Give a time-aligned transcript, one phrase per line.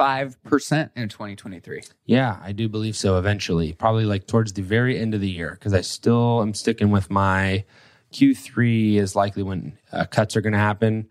[0.00, 1.82] 5% in 2023?
[2.06, 3.74] Yeah, I do believe so eventually.
[3.74, 7.10] Probably like towards the very end of the year because I still am sticking with
[7.10, 7.64] my
[8.12, 11.08] Q3 is likely when uh, cuts are going to happen.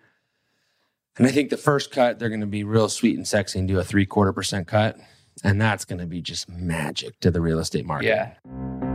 [1.18, 3.68] And I think the first cut, they're going to be real sweet and sexy and
[3.68, 4.98] do a three quarter percent cut.
[5.44, 8.08] And that's going to be just magic to the real estate market.
[8.08, 8.89] Yeah.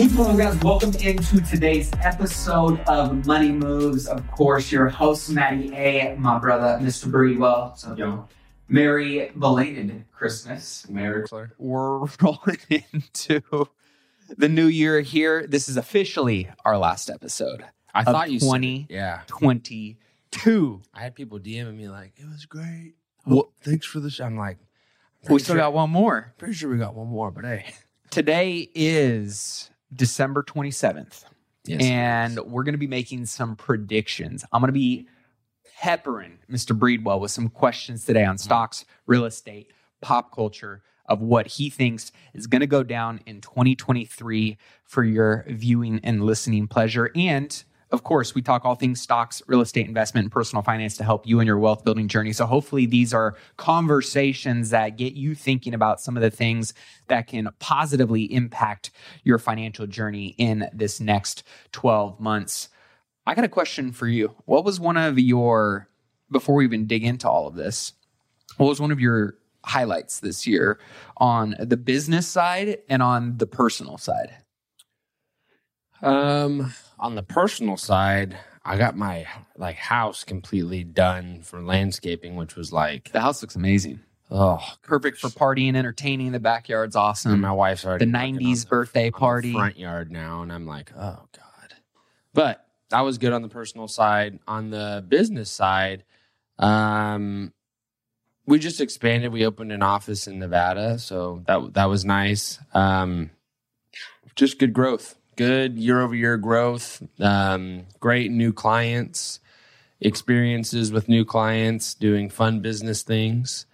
[0.00, 4.06] People, guys, welcome into today's episode of Money Moves.
[4.06, 7.10] Of course, your host, Matty A, my brother, Mr.
[7.10, 7.76] Breedwell.
[7.76, 8.26] So, yo,
[8.66, 10.88] Merry belated Christmas.
[10.88, 11.26] Merry.
[11.58, 13.42] We're rolling into
[14.38, 15.46] the new year here.
[15.46, 17.62] This is officially our last episode.
[17.94, 18.88] I of thought you said it.
[19.28, 20.82] 2022.
[20.86, 20.98] Yeah.
[20.98, 22.94] I had people DMing me like, it was great.
[23.26, 24.24] Well- thanks for the show.
[24.24, 24.56] I'm like,
[25.24, 26.32] We pretty still sure- got one more.
[26.38, 27.66] Pretty sure we got one more, but hey.
[28.08, 31.24] Today is December 27th.
[31.64, 34.44] Yes, and we're going to be making some predictions.
[34.52, 35.06] I'm going to be
[35.78, 36.76] peppering Mr.
[36.78, 38.44] Breedwell with some questions today on mm-hmm.
[38.44, 43.40] stocks, real estate, pop culture of what he thinks is going to go down in
[43.40, 47.10] 2023 for your viewing and listening pleasure.
[47.14, 47.62] And
[47.92, 51.26] of course, we talk all things stocks, real estate investment, and personal finance to help
[51.26, 52.32] you in your wealth building journey.
[52.32, 56.72] So hopefully these are conversations that get you thinking about some of the things
[57.08, 58.90] that can positively impact
[59.24, 61.42] your financial journey in this next
[61.72, 62.68] 12 months.
[63.26, 64.36] I got a question for you.
[64.44, 65.88] What was one of your,
[66.30, 67.92] before we even dig into all of this,
[68.56, 70.78] what was one of your highlights this year
[71.16, 74.36] on the business side and on the personal side?
[76.02, 82.54] Um, on the personal side, I got my like house completely done for landscaping, which
[82.56, 84.00] was like, The house looks amazing.
[84.30, 86.32] oh, Perfect for partying, entertaining.
[86.32, 87.40] The backyard's and awesome.
[87.40, 89.52] my wife's already The 90s the- birthday party.
[89.52, 91.74] front yard now, and I'm like, oh god.
[92.34, 94.38] But that was good on the personal side.
[94.46, 96.04] On the business side,
[96.58, 97.52] um,
[98.46, 99.32] we just expanded.
[99.32, 102.58] We opened an office in Nevada, so that that was nice.
[102.74, 103.30] Um,
[104.34, 107.02] just good growth, good year over year growth.
[107.18, 109.40] Um, great new clients,
[109.98, 113.64] experiences with new clients, doing fun business things.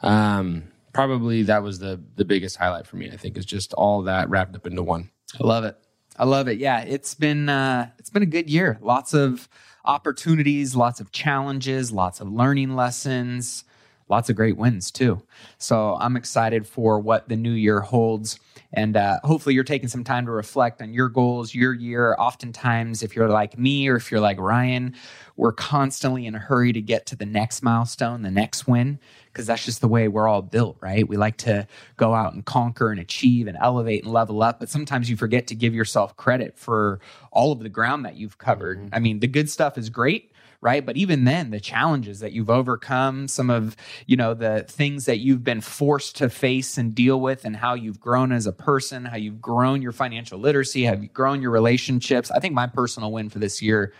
[0.00, 3.12] Um, probably that was the the biggest highlight for me.
[3.12, 5.10] I think is just all that wrapped up into one.
[5.40, 5.76] I love it.
[6.18, 6.58] I love it.
[6.58, 8.76] Yeah, it's been uh, it's been a good year.
[8.82, 9.48] Lots of
[9.84, 13.62] opportunities, lots of challenges, lots of learning lessons,
[14.08, 15.22] lots of great wins too.
[15.58, 18.38] So I'm excited for what the new year holds.
[18.72, 22.16] And uh, hopefully, you're taking some time to reflect on your goals, your year.
[22.18, 24.94] Oftentimes, if you're like me or if you're like Ryan,
[25.36, 29.46] we're constantly in a hurry to get to the next milestone, the next win, because
[29.46, 31.06] that's just the way we're all built, right?
[31.06, 34.58] We like to go out and conquer and achieve and elevate and level up.
[34.58, 36.98] But sometimes you forget to give yourself credit for
[37.30, 38.90] all of the ground that you've covered.
[38.92, 40.32] I mean, the good stuff is great
[40.64, 40.84] right?
[40.84, 43.76] But even then the challenges that you've overcome some of
[44.06, 47.74] you know the things that you've been forced to face and deal with and how
[47.74, 51.52] you've grown as a person how you've grown your financial literacy have you grown your
[51.52, 52.30] relationships.
[52.30, 53.92] I think my personal win for this year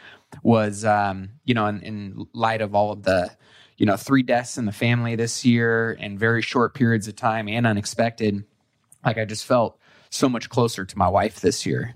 [0.43, 3.31] was um, you know in, in light of all of the
[3.77, 7.49] you know three deaths in the family this year in very short periods of time
[7.49, 8.45] and unexpected
[9.05, 9.79] like i just felt
[10.11, 11.93] so much closer to my wife this year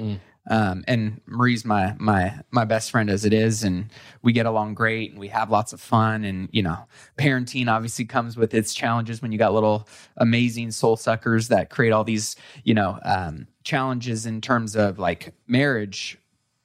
[0.49, 3.91] Um, and Marie's my my my best friend as it is, and
[4.23, 6.25] we get along great, and we have lots of fun.
[6.25, 6.79] And you know,
[7.19, 9.87] parenting obviously comes with its challenges when you got little
[10.17, 15.35] amazing soul suckers that create all these you know um, challenges in terms of like
[15.47, 16.19] marriage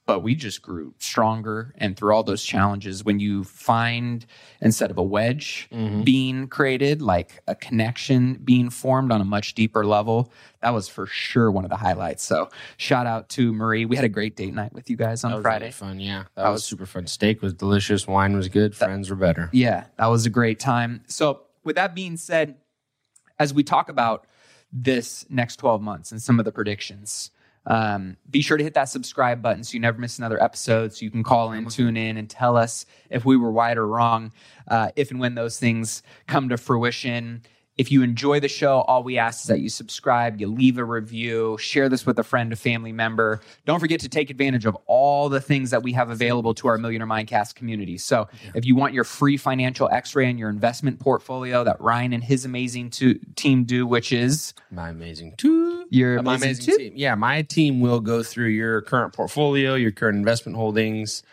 [0.05, 4.25] but we just grew stronger and through all those challenges when you find
[4.61, 6.03] instead of a wedge Mhm.
[6.03, 11.05] being created like a connection being formed on a much deeper level that was for
[11.05, 14.53] sure one of the highlights so shout out to marie we had a great date
[14.53, 15.99] night with you guys on That was friday really fun.
[15.99, 17.07] Yeah, that, That was, was- super fun.
[17.07, 18.07] Steak was delicious.
[18.07, 18.75] Wine was good.
[18.75, 19.49] Friends were better.
[19.53, 21.03] Yeah, that was a great time.
[21.07, 22.55] So, with that being said,
[23.39, 24.25] as we talk about
[24.71, 27.31] this next 12 months and some of the predictions,
[27.65, 30.93] um, be sure to hit that subscribe button so you never miss another episode.
[30.93, 33.87] So you can call in, tune in, and tell us if we were right or
[33.87, 34.33] wrong,
[34.67, 37.43] uh, if and when those things come to fruition.
[37.75, 40.83] If you enjoy the show, all we ask is that you subscribe, you leave a
[40.85, 43.41] review, share this with a friend, a family member.
[43.65, 46.77] Don't forget to take advantage of all the things that we have available to our
[46.77, 47.97] Millionaire Mindcast community.
[47.97, 52.13] So, if you want your free financial x ray and your investment portfolio that Ryan
[52.13, 55.85] and his amazing to- team do, which is My amazing two.
[55.89, 56.93] your amazing, amazing team.
[56.95, 61.23] Yeah, my team will go through your current portfolio, your current investment holdings.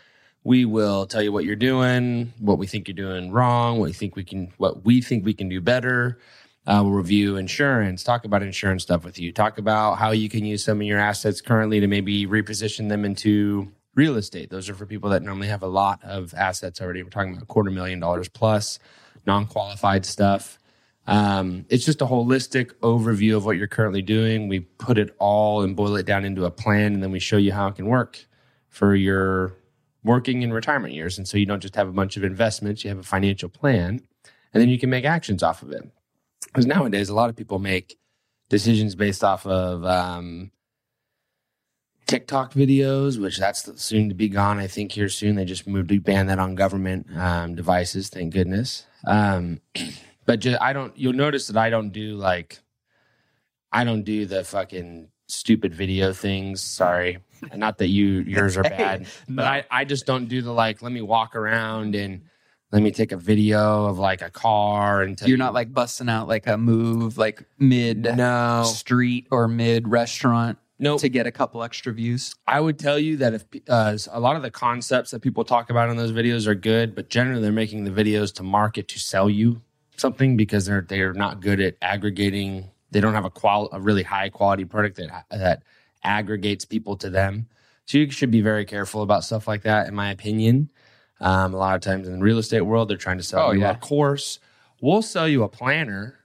[0.42, 3.92] We will tell you what you're doing, what we think you're doing wrong, what we
[3.92, 6.18] think we can, what we think we can do better.
[6.66, 10.44] Uh, we'll review insurance, talk about insurance stuff with you, talk about how you can
[10.44, 14.50] use some of your assets currently to maybe reposition them into real estate.
[14.50, 17.02] Those are for people that normally have a lot of assets already.
[17.02, 18.78] We're talking about quarter million dollars plus,
[19.26, 20.58] non qualified stuff.
[21.06, 24.48] Um, it's just a holistic overview of what you're currently doing.
[24.48, 27.36] We put it all and boil it down into a plan, and then we show
[27.36, 28.24] you how it can work
[28.68, 29.54] for your
[30.02, 31.18] working in retirement years.
[31.18, 34.00] And so you don't just have a bunch of investments, you have a financial plan,
[34.52, 35.88] and then you can make actions off of it.
[36.46, 37.98] Because nowadays, a lot of people make
[38.48, 40.50] decisions based off of um,
[42.06, 44.58] TikTok videos, which that's soon to be gone.
[44.58, 48.08] I think here soon they just moved to ban that on government um, devices.
[48.08, 48.86] Thank goodness.
[49.06, 49.60] Um,
[50.26, 50.96] but just, I don't.
[50.98, 52.58] You'll notice that I don't do like,
[53.70, 56.60] I don't do the fucking stupid video things.
[56.62, 57.18] Sorry,
[57.54, 60.82] not that you yours are bad, but I I just don't do the like.
[60.82, 62.22] Let me walk around and
[62.72, 66.08] let me take a video of like a car and tell You're not like busting
[66.08, 71.32] out like a move like mid no street or mid restaurant no to get a
[71.32, 72.34] couple extra views.
[72.46, 75.70] I would tell you that if uh, a lot of the concepts that people talk
[75.70, 78.98] about in those videos are good, but generally they're making the videos to market to
[78.98, 79.60] sell you
[79.96, 82.70] something because they're they're not good at aggregating.
[82.90, 85.62] They don't have a qual a really high quality product that that
[86.02, 87.46] aggregates people to them.
[87.86, 90.70] So you should be very careful about stuff like that, in my opinion.
[91.20, 93.52] Um, a lot of times in the real estate world, they're trying to sell Oh,
[93.52, 93.72] you yeah.
[93.72, 94.38] a course.
[94.80, 96.18] We'll sell you a planner,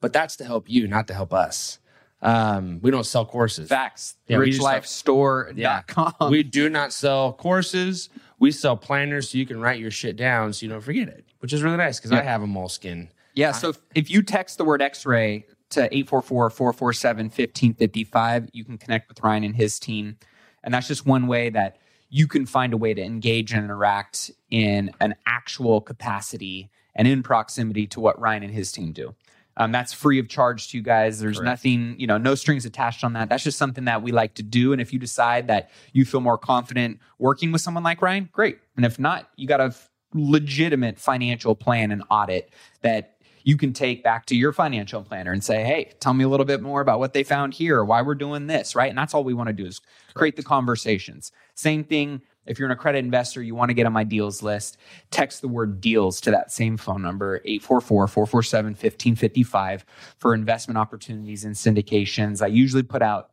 [0.00, 1.78] but that's to help you, not to help us.
[2.22, 3.68] Um, we don't sell courses.
[3.68, 4.16] Facts.
[4.26, 6.30] Yeah, we just have- RichLifeStore.com.
[6.30, 8.08] we do not sell courses.
[8.38, 11.24] We sell planners so you can write your shit down so you don't forget it,
[11.40, 13.10] which is really nice because I have a moleskin.
[13.34, 19.22] Yeah, so if, if you text the word X-ray to 844-447-1555, you can connect with
[19.22, 20.16] Ryan and his team.
[20.62, 21.78] And that's just one way that
[22.10, 27.22] you can find a way to engage and interact in an actual capacity and in
[27.22, 29.14] proximity to what Ryan and his team do.
[29.56, 31.20] Um, that's free of charge to you guys.
[31.20, 31.50] There's Correct.
[31.50, 33.28] nothing, you know, no strings attached on that.
[33.28, 34.72] That's just something that we like to do.
[34.72, 38.58] And if you decide that you feel more confident working with someone like Ryan, great.
[38.76, 43.72] And if not, you got a f- legitimate financial plan and audit that you can
[43.72, 46.80] take back to your financial planner and say, hey, tell me a little bit more
[46.80, 48.88] about what they found here why we're doing this, right?
[48.88, 49.80] And that's all we want to do is
[50.14, 51.32] create the conversations.
[51.54, 52.22] Same thing.
[52.46, 54.78] If you're an accredited investor, you want to get on my deals list,
[55.10, 59.84] text the word deals to that same phone number, 844 447 1555,
[60.18, 62.42] for investment opportunities and syndications.
[62.42, 63.30] I usually put out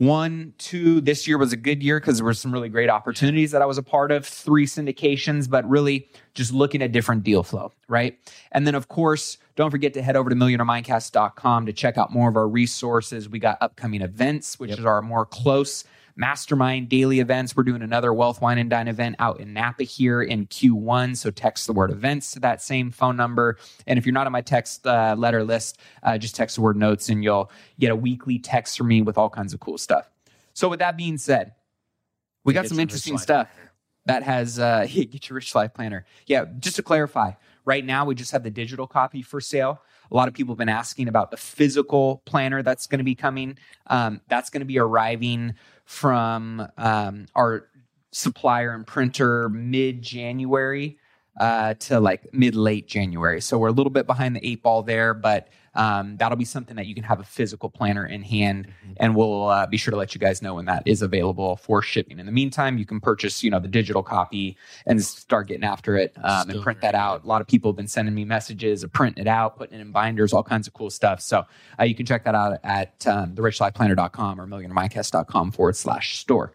[0.00, 1.02] one, two.
[1.02, 3.66] This year was a good year because there were some really great opportunities that I
[3.66, 8.18] was a part of, three syndications, but really just looking at different deal flow, right?
[8.52, 12.30] And then, of course, don't forget to head over to millionairemindcast.com to check out more
[12.30, 13.28] of our resources.
[13.28, 15.84] We got upcoming events, which is our more close
[16.20, 17.56] mastermind daily events.
[17.56, 21.16] We're doing another Wealth Wine and Dine event out in Napa here in Q1.
[21.16, 23.56] So text the word events to that same phone number.
[23.86, 26.76] And if you're not on my text uh, letter list, uh, just text the word
[26.76, 27.50] notes and you'll
[27.80, 30.10] get a weekly text from me with all kinds of cool stuff.
[30.52, 31.54] So with that being said,
[32.44, 33.48] we got some interesting stuff
[34.06, 36.04] that has uh get your rich life planner.
[36.26, 37.32] Yeah, just to clarify,
[37.64, 39.82] right now we just have the digital copy for sale.
[40.10, 43.14] A lot of people have been asking about the physical planner that's going to be
[43.14, 43.56] coming.
[43.86, 45.54] Um, that's going to be arriving
[45.84, 47.68] from um, our
[48.12, 50.98] supplier and printer mid January
[51.38, 53.40] uh, to like mid late January.
[53.40, 56.76] So we're a little bit behind the eight ball there, but um, that'll be something
[56.76, 59.96] that you can have a physical planner in hand, and we'll uh, be sure to
[59.96, 62.18] let you guys know when that is available for shipping.
[62.18, 65.96] In the meantime, you can purchase, you know, the digital copy and start getting after
[65.96, 67.24] it um, and print that out.
[67.24, 69.82] A lot of people have been sending me messages of printing it out, putting it
[69.82, 71.20] in binders, all kinds of cool stuff.
[71.20, 71.46] So
[71.78, 76.52] uh, you can check that out at um, therichlifeplanner.com or millionairemindcast.com forward slash store.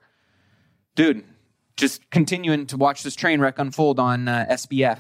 [0.96, 1.24] Dude,
[1.78, 5.00] just continuing to watch this train wreck unfold on uh, SBF.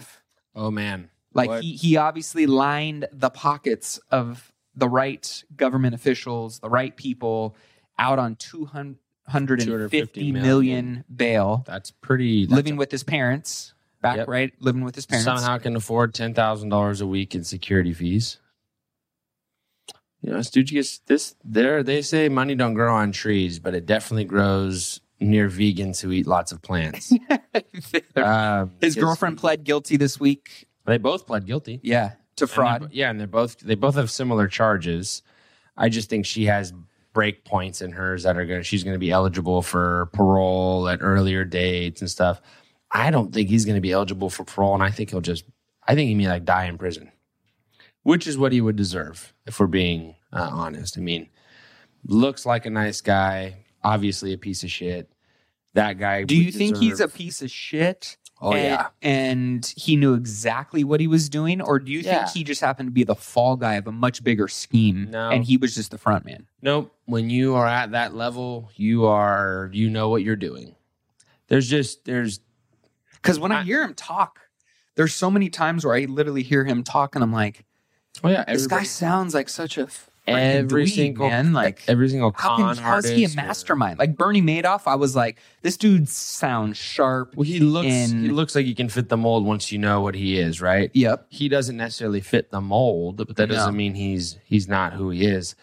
[0.55, 1.09] Oh man.
[1.35, 6.95] Like What- he, he obviously lined the pockets of the right government officials, the right
[6.95, 7.55] people
[7.99, 11.03] out on 250 250 million million.
[11.13, 14.27] bail, That's pretty that's living with his parents, back Yep.
[14.27, 15.25] right, living with his parents.
[15.25, 18.39] somehow can afford ten thousand dollars a week in security fees.
[20.21, 21.35] You know, this dude gets this.
[21.43, 26.11] There, they say money don't grow on trees, but it definitely grows near vegans who
[26.11, 27.13] eat lots of plants.
[28.15, 30.67] Um, his girlfriend pled guilty this week.
[30.85, 31.79] They both pled guilty.
[31.83, 32.81] Yeah, to fraud.
[32.81, 35.21] bo- yeah, and they're both they both have similar charges.
[35.77, 36.73] I just think she has
[37.13, 40.99] break points in hers that are going she's going to be eligible for parole at
[41.01, 42.41] earlier dates and stuff.
[42.91, 45.45] I don't think he's going to be eligible for parole, and I think he'll just
[45.87, 47.11] I think he may like die in prison,
[48.03, 50.97] which is what he would deserve if we're being uh, honest.
[50.97, 51.29] I mean,
[52.05, 55.09] looks like a nice guy, obviously a piece of shit.
[55.73, 56.23] That guy.
[56.23, 58.17] Do you think he's a piece of shit?
[58.41, 58.87] Oh and, yeah.
[59.01, 62.25] and he knew exactly what he was doing, or do you Yeah.
[62.25, 65.29] think he just happened to be the fall guy of a much bigger scheme, No.
[65.29, 66.45] and he was just the front man?
[66.61, 66.93] Nope.
[67.05, 70.75] When you are at that level, you are you know what you're doing.
[71.47, 72.39] There's just there's
[73.13, 74.41] Because when I, I- hear him talk,
[74.95, 77.63] there's so many times where I literally hear him talk, and I'm like,
[78.23, 79.87] oh yeah, this guy sounds like such a
[80.27, 81.53] every dweeb, single man.
[81.53, 83.99] Like, every single how con can how's he a artist or- mastermind?
[83.99, 87.35] Like Bernie Madoff, I was like, this dude sounds sharp.
[87.35, 90.15] Well, he looks he looks like he can fit the mold once you know what
[90.15, 90.89] he is, right?
[90.93, 91.27] Yep.
[91.29, 93.55] He doesn't necessarily fit the mold, but that No.
[93.55, 95.55] doesn't mean he's he's not who he is.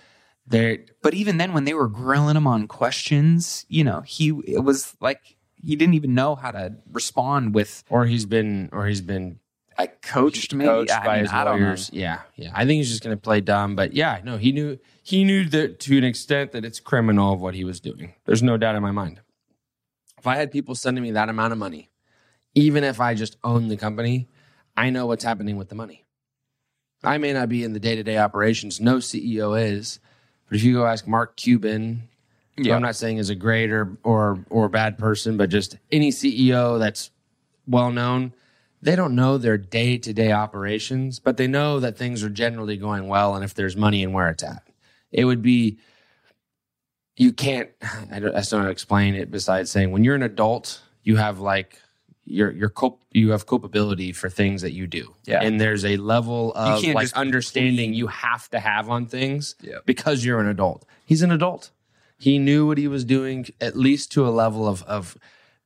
[0.46, 4.64] There But even then, when they were grilling him on questions, you know, he it
[4.64, 9.00] was like he didn't even know how to respond with or he's been or he's
[9.00, 9.38] been
[9.78, 10.68] like coached maybe.
[10.68, 11.90] coached I by mean, his I lawyers.
[11.92, 12.50] Yeah, yeah.
[12.54, 13.74] I think he's just going to play dumb.
[13.76, 17.40] But yeah, no, he knew he knew that to an extent that it's criminal of
[17.40, 18.14] what he was doing.
[18.26, 19.20] There's no doubt in my mind.
[20.18, 21.90] If I had people sending me that amount of money,
[22.54, 24.28] even if I just own the company,
[24.76, 26.04] I know what's happening with the money.
[27.04, 28.80] I may not be in the day to day operations.
[28.80, 29.98] No CEO is.
[30.48, 32.08] But if you go ask Mark Cuban,
[32.56, 32.76] Yeah.
[32.76, 36.78] I'm not saying is a great or, or or bad person, but just any CEO
[36.78, 37.10] that's
[37.66, 38.32] well known,
[38.82, 42.76] they don't know their day to day operations, but they know that things are generally
[42.76, 44.62] going well and if there's money and where it's at.
[45.12, 45.78] It would be,
[47.16, 47.70] you can't,
[48.10, 50.22] I don't, I just don't know how to explain it besides saying when you're an
[50.22, 51.78] adult, you have like,
[52.24, 55.12] your your cop you have culpability for things that you do.
[55.24, 55.42] Yeah.
[55.42, 59.78] And there's a level of like understanding you have to have on things Yeah.
[59.86, 60.84] because you're an adult.
[61.04, 61.72] He's an adult.
[62.18, 65.18] He knew what he was doing at least to a level of of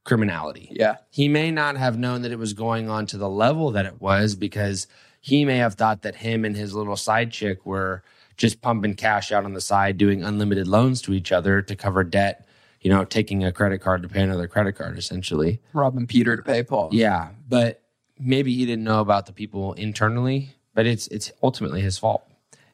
[0.07, 0.69] criminality.
[0.71, 0.97] Yeah.
[1.11, 4.01] He may not have known that it was going on to the level that it
[4.01, 4.87] was because
[5.21, 8.03] he may have thought that him and his little side chick were
[8.37, 12.05] just pumping cash out on the side, doing unlimited loans to each other to cover
[12.05, 12.47] debt,
[12.81, 15.61] you know, taking a credit card to pay another credit card essentially.
[15.73, 16.91] Robbing Peter to pay Paul.
[16.93, 17.83] Yeah, but
[18.19, 22.25] maybe he didn't know about the people internally, but it's it's ultimately his fault.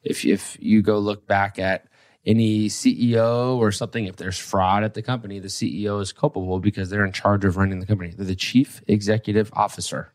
[0.02, 1.86] If if you go look back at
[2.24, 6.88] any CEO or something, if there's fraud at the company, the CEO is culpable because
[6.88, 8.12] they're in charge of running the company.
[8.16, 10.12] They're the chief executive officer.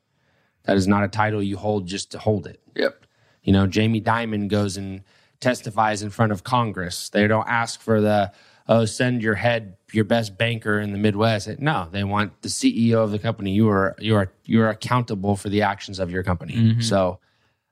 [0.63, 2.61] That is not a title you hold just to hold it.
[2.75, 3.05] Yep.
[3.43, 5.03] You know, Jamie Dimon goes and
[5.39, 7.09] testifies in front of Congress.
[7.09, 8.31] They don't ask for the
[8.69, 11.47] oh, send your head, your best banker in the Midwest.
[11.59, 13.51] No, they want the CEO of the company.
[13.51, 16.53] You are you are you are accountable for the actions of your company.
[16.81, 17.19] So,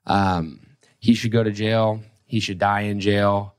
[0.05, 0.61] um,
[0.99, 2.01] he should go to jail.
[2.25, 3.54] He should die in jail.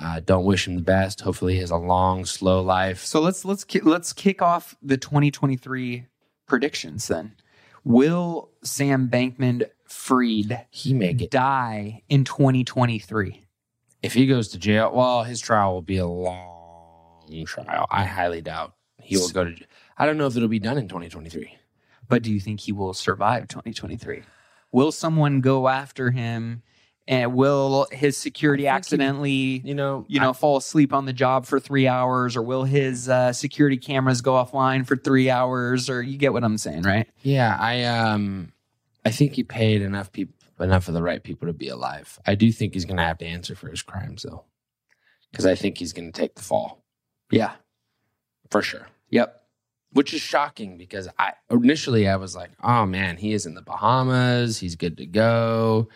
[0.00, 1.20] Uh, don't wish him the best.
[1.22, 3.04] Hopefully, he has a long, slow life.
[3.04, 6.06] So let's let's ki- let's kick off the 2023
[6.46, 7.32] predictions then.
[7.84, 13.46] Will Sam Bankman Freed He may get die in 2023?
[14.02, 14.92] if he goes to jail.
[14.94, 17.86] Well, his trial will be a long trial.
[17.90, 19.54] I highly doubt he will go to.
[19.98, 21.56] I don't know if it'll be done in 2023.
[22.08, 24.22] But do you think he will survive 2023?
[24.72, 26.62] Will someone go after him?
[27.10, 31.04] And will his security I think he- accidentally, You know, you know, fall asleep on
[31.06, 35.28] the job for three hours, or will his uh, security cameras go offline for three
[35.28, 35.90] hours?
[35.90, 37.08] Or you get what I'm saying, right?
[37.22, 38.52] Yeah, I um,
[39.04, 42.16] I think he paid enough people, enough of the right people to be alive.
[42.26, 44.44] I do think he's going to have to answer for his crimes, though,
[45.32, 46.84] because I think he's going to take the fall
[47.32, 47.54] Yeah.
[48.50, 48.86] for sure.
[49.10, 49.36] Yep.
[49.92, 53.62] Which is shocking because I initially I was like, oh man, he is in the
[53.62, 54.58] Bahamas.
[54.58, 55.88] He's good to go.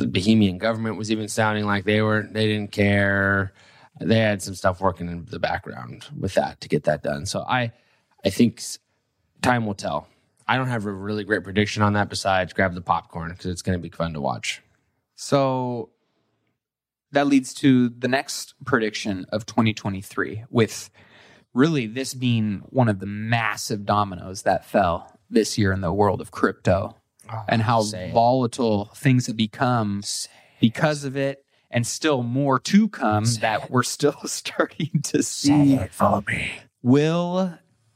[0.00, 3.52] The Bahamian government was even sounding like they were they didn't care.
[4.00, 7.26] They had some stuff working in the background with that to get that done.
[7.26, 7.72] So I
[8.24, 8.62] I think
[9.42, 10.08] time will tell.
[10.48, 13.62] I don't have a really great prediction on that besides grab the popcorn because it's
[13.62, 14.62] going to be fun to watch.
[15.14, 15.90] So
[17.12, 20.90] that leads to the next prediction of 2023 with
[21.52, 26.20] really this being one of the massive dominoes that fell this year in the world
[26.20, 26.96] of crypto
[27.32, 28.12] Oh, and how say it.
[28.12, 30.02] volatile things have become
[30.60, 35.78] because of it and still more to come Say that we're still starting to see
[35.92, 36.52] for me.
[36.82, 37.54] will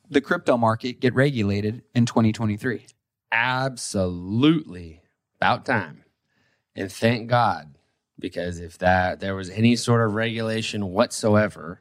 [0.09, 2.87] the crypto market get regulated in 2023
[3.33, 5.03] Absolutely
[5.37, 6.05] about time.
[6.77, 7.77] And thank God,
[8.19, 11.81] because if that there was any sort of regulation whatsoever,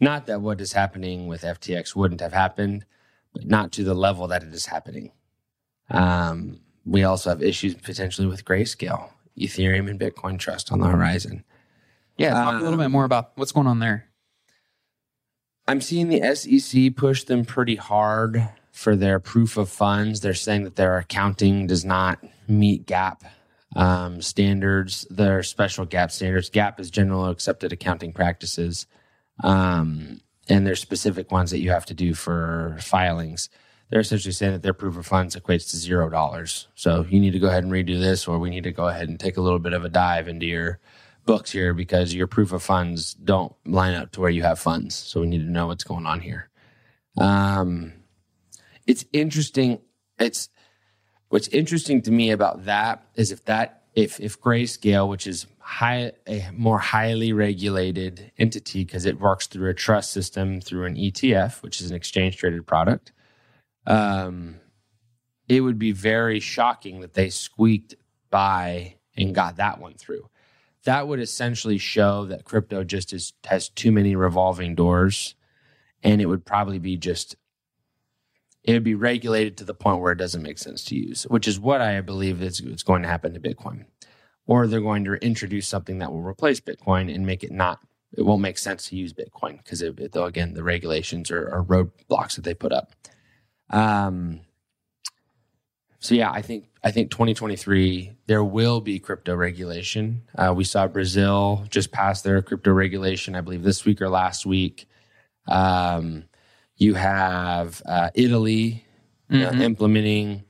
[0.00, 2.84] not that what is happening with FTX wouldn't have happened,
[3.32, 5.12] but not to the level that it is happening.
[5.90, 11.44] Um, we also have issues potentially with Grayscale, Ethereum, and Bitcoin Trust on the horizon.
[12.16, 14.06] yeah talk a little bit more about what's going on there
[15.68, 20.20] I'm seeing the SEC push them pretty hard for their proof of funds.
[20.20, 23.22] They're saying that their accounting does not meet GAAP
[23.74, 26.50] um, standards, their special GAAP standards.
[26.50, 28.86] GAAP is general accepted accounting practices,
[29.42, 33.48] um, and there's specific ones that you have to do for filings.
[33.90, 36.68] They're essentially saying that their proof of funds equates to zero dollars.
[36.74, 39.08] So you need to go ahead and redo this, or we need to go ahead
[39.08, 40.80] and take a little bit of a dive into your
[41.24, 44.94] books here because your proof of funds don't line up to where you have funds.
[44.94, 46.48] So we need to know what's going on here.
[47.18, 47.92] Um,
[48.86, 49.80] it's interesting.
[50.18, 50.48] It's
[51.28, 56.12] what's interesting to me about that is if that if if Grayscale, which is high
[56.28, 61.62] a more highly regulated entity because it works through a trust system through an ETF,
[61.62, 63.12] which is an exchange traded product,
[63.86, 64.56] um,
[65.48, 67.94] it would be very shocking that they squeaked
[68.30, 70.28] by and got that one through.
[70.84, 75.34] That would essentially show that crypto just is, has too many revolving doors
[76.02, 77.36] and it would probably be just
[78.62, 81.48] it would be regulated to the point where it doesn't make sense to use which
[81.48, 83.84] is what i believe is, is going to happen to bitcoin.
[84.48, 87.80] Or they're going to introduce something that will replace bitcoin and make it not
[88.16, 92.36] it won't make sense to use bitcoin because though again the regulations are, are roadblocks
[92.36, 92.92] that they put up
[93.70, 94.40] um,
[95.98, 100.22] so yeah, I think I think 2023 there will be crypto regulation.
[100.36, 104.46] Uh, we saw Brazil just pass their crypto regulation, I believe this week or last
[104.46, 104.88] week.
[105.48, 106.24] Um,
[106.76, 108.84] you have uh, Italy
[109.28, 109.60] you know, Mhm.
[109.62, 110.44] implementing.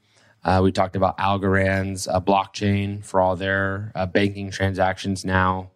[0.44, 5.70] Uh, we talked about Algorand's uh, blockchain for all their uh, banking transactions now,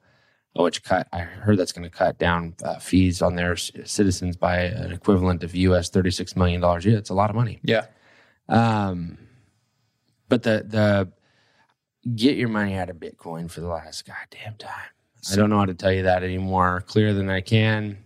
[0.55, 1.09] which cut.
[1.13, 4.93] I heard that's going to cut down uh, fees on their c- citizens by an
[4.93, 6.85] equivalent of US 36 million dollars.
[6.85, 7.61] Yeah, it's a lot of money.
[7.63, 7.87] yeah
[8.49, 9.19] Um,
[10.29, 11.13] but the the
[12.15, 14.91] get your money out of Bitcoin for the last goddamn time.
[15.31, 17.99] I don't know how to tell you that anymore clearer than I can.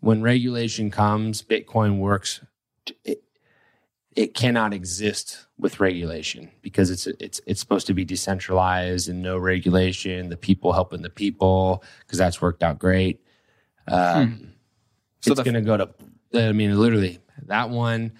[0.00, 2.40] When regulation comes, Bitcoin works.
[3.04, 3.22] It,
[4.16, 9.38] it cannot exist with regulation because it's it's it's supposed to be decentralized and no
[9.38, 10.28] regulation.
[10.28, 13.20] The people helping the people because that's worked out great.
[13.88, 14.52] Um,
[15.20, 15.88] So it's the- going to go to.
[16.34, 18.12] I mean, literally that one.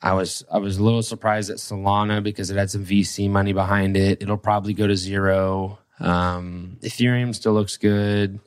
[0.00, 3.52] I was I was a little surprised at Solana because it had some VC money
[3.52, 4.22] behind it.
[4.22, 5.78] It'll probably go to zero.
[6.00, 8.38] Um, Ethereum still looks good.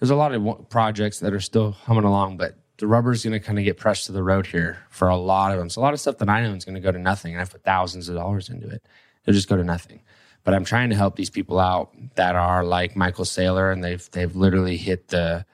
[0.00, 3.40] There's a lot of projects that are still humming along, but the rubber's going to
[3.40, 5.68] kind of get pressed to the road here for a lot of them.
[5.68, 7.40] So a lot of stuff that I know is going to go to nothing, and
[7.40, 8.82] I've put thousands of dollars into it.
[9.24, 10.00] It'll just go to nothing.
[10.44, 14.08] But I'm trying to help these people out that are like Michael Saylor, and they've
[14.12, 15.44] they've literally hit the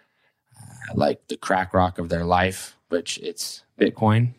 [0.56, 4.34] uh, like the crack rock of their life, which it's Bitcoin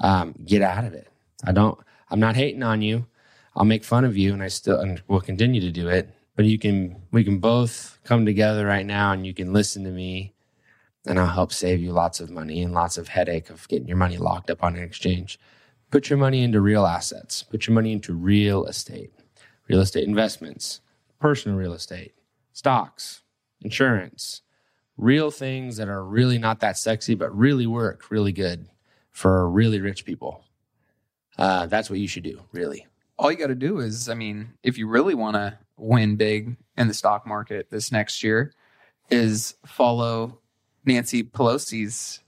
[0.00, 1.08] um, get out of it.
[1.44, 1.78] I don't.
[2.10, 3.06] I'm not hating on you.
[3.54, 6.10] I'll make fun of you, and I still and will continue to do it.
[6.34, 7.02] But you can.
[7.10, 10.34] We can both come together right now, and you can listen to me,
[11.06, 13.96] and I'll help save you lots of money and lots of headache of getting your
[13.96, 15.38] money locked up on an exchange.
[15.90, 17.42] Put your money into real assets.
[17.44, 19.12] Put your money into real estate,
[19.68, 20.80] real estate investments,
[21.20, 22.14] personal real estate,
[22.52, 23.22] stocks,
[23.60, 24.42] insurance,
[24.96, 28.66] real things that are really not that sexy, but really work really good
[29.12, 30.42] for really rich people.
[31.38, 32.86] Uh, that's what you should do, really.
[33.18, 36.56] all you got to do is, I mean, if you really want to win big
[36.76, 38.52] in the stock market this next year,
[39.10, 40.38] is follow
[40.86, 42.20] Nancy Pelosi's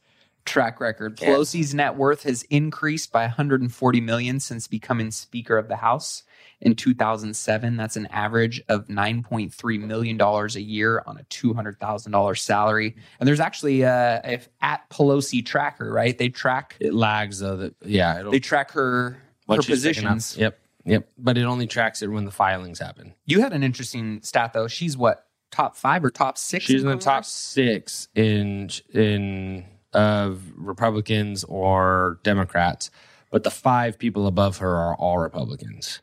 [0.44, 1.20] track record.
[1.20, 1.28] Yeah.
[1.28, 6.22] Pelosi's net worth has increased by 140 million since becoming Speaker of the House
[6.60, 7.76] in 2007.
[7.76, 12.96] That's an average of 9.3 million dollars a year on a 200 thousand dollar salary.
[13.20, 16.16] And there's actually a, if at Pelosi tracker, right?
[16.16, 17.56] They track It lags though.
[17.56, 20.58] That yeah, it'll, they track her her once she's picking up- positions Yep.
[20.84, 21.08] Yep.
[21.18, 23.14] But it only tracks it when the filings happen.
[23.26, 24.68] You had an interesting stat though.
[24.68, 26.64] She's what top five or top six?
[26.64, 32.90] She's in the top six in in of Republicans or Democrats,
[33.30, 36.00] but the five people above her are all Republicans.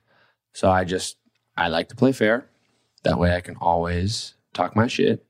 [0.53, 1.17] So I just
[1.57, 2.49] I like to play fair.
[3.03, 5.25] That way I can always talk my shit.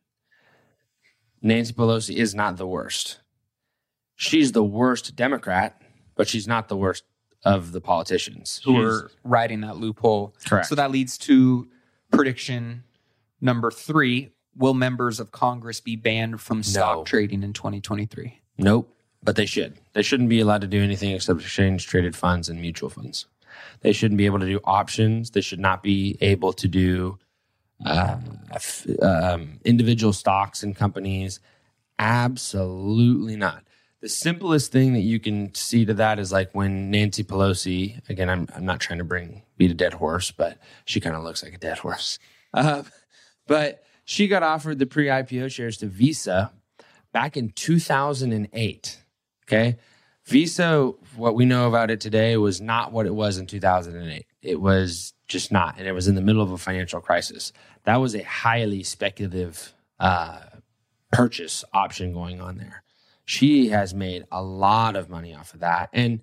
[1.42, 3.20] Nancy Pelosi is not the worst.
[4.16, 5.80] She's the worst Democrat,
[6.16, 7.04] but she's not the worst
[7.44, 10.34] of the politicians who She's- are riding that loophole.
[10.46, 10.68] Correct.
[10.68, 11.68] So that leads to
[12.12, 12.84] prediction
[13.46, 17.04] number three: Will members of Congress be banned from stock No.
[17.04, 18.42] trading in 2023?
[18.58, 18.92] Nope.
[19.24, 19.74] But they should.
[19.94, 23.26] They shouldn't be allowed to do anything except exchange traded funds and mutual funds.
[23.82, 25.32] They shouldn't be able to do options.
[25.32, 27.18] They should not be able to do
[27.86, 28.18] uh,
[28.54, 31.40] f- um, individual stocks and companies.
[31.98, 33.64] Absolutely not.
[34.02, 38.30] The simplest thing that you can see to that is like when Nancy Pelosi, again,
[38.30, 41.44] I'm, I'm not trying to bring beat a dead horse, but she kind of looks
[41.44, 42.20] like a dead horse.
[42.54, 42.84] Uh,
[43.48, 46.52] but she got offered the pre IPO shares to Visa
[47.12, 49.00] back in 2008.
[49.48, 49.78] Okay.
[50.26, 54.26] Visa, what we know about it today was not what it was in 2008.
[54.42, 55.76] It was just not.
[55.78, 57.54] And it was in the middle of a financial crisis.
[57.84, 60.40] That was a highly speculative uh,
[61.12, 62.84] purchase option going on there.
[63.26, 66.22] She has made a lot of money off of that and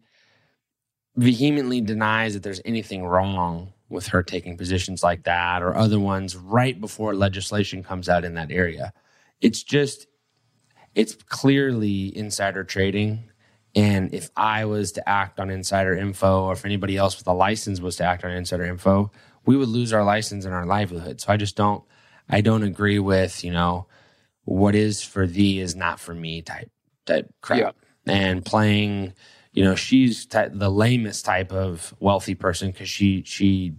[1.16, 6.36] vehemently denies that there's anything wrong with her taking positions like that or other ones
[6.36, 8.92] right before legislation comes out in that area.
[9.40, 10.06] It's just
[10.94, 13.30] it's clearly insider trading.
[13.74, 17.32] And if I was to act on insider info, or if anybody else with a
[17.32, 19.10] license was to act on insider info,
[19.46, 21.20] we would lose our license and our livelihood.
[21.20, 21.82] So I just don't,
[22.28, 23.86] I don't agree with, you know,
[24.44, 26.70] what is for thee is not for me type
[27.06, 27.58] type crap.
[28.06, 28.12] Yeah.
[28.12, 29.14] And playing,
[29.52, 33.74] you know, she's ty- the lamest type of wealthy person because she she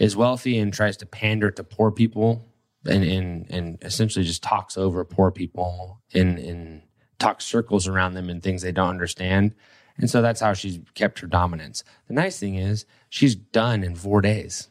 [0.00, 2.48] is wealthy and tries to pander to poor people
[2.86, 6.82] and and and essentially just talks over poor people and and
[7.18, 9.54] talks circles around them and things they don't understand.
[9.98, 11.84] And so that's how she's kept her dominance.
[12.08, 14.68] The nice thing is she's done in four days.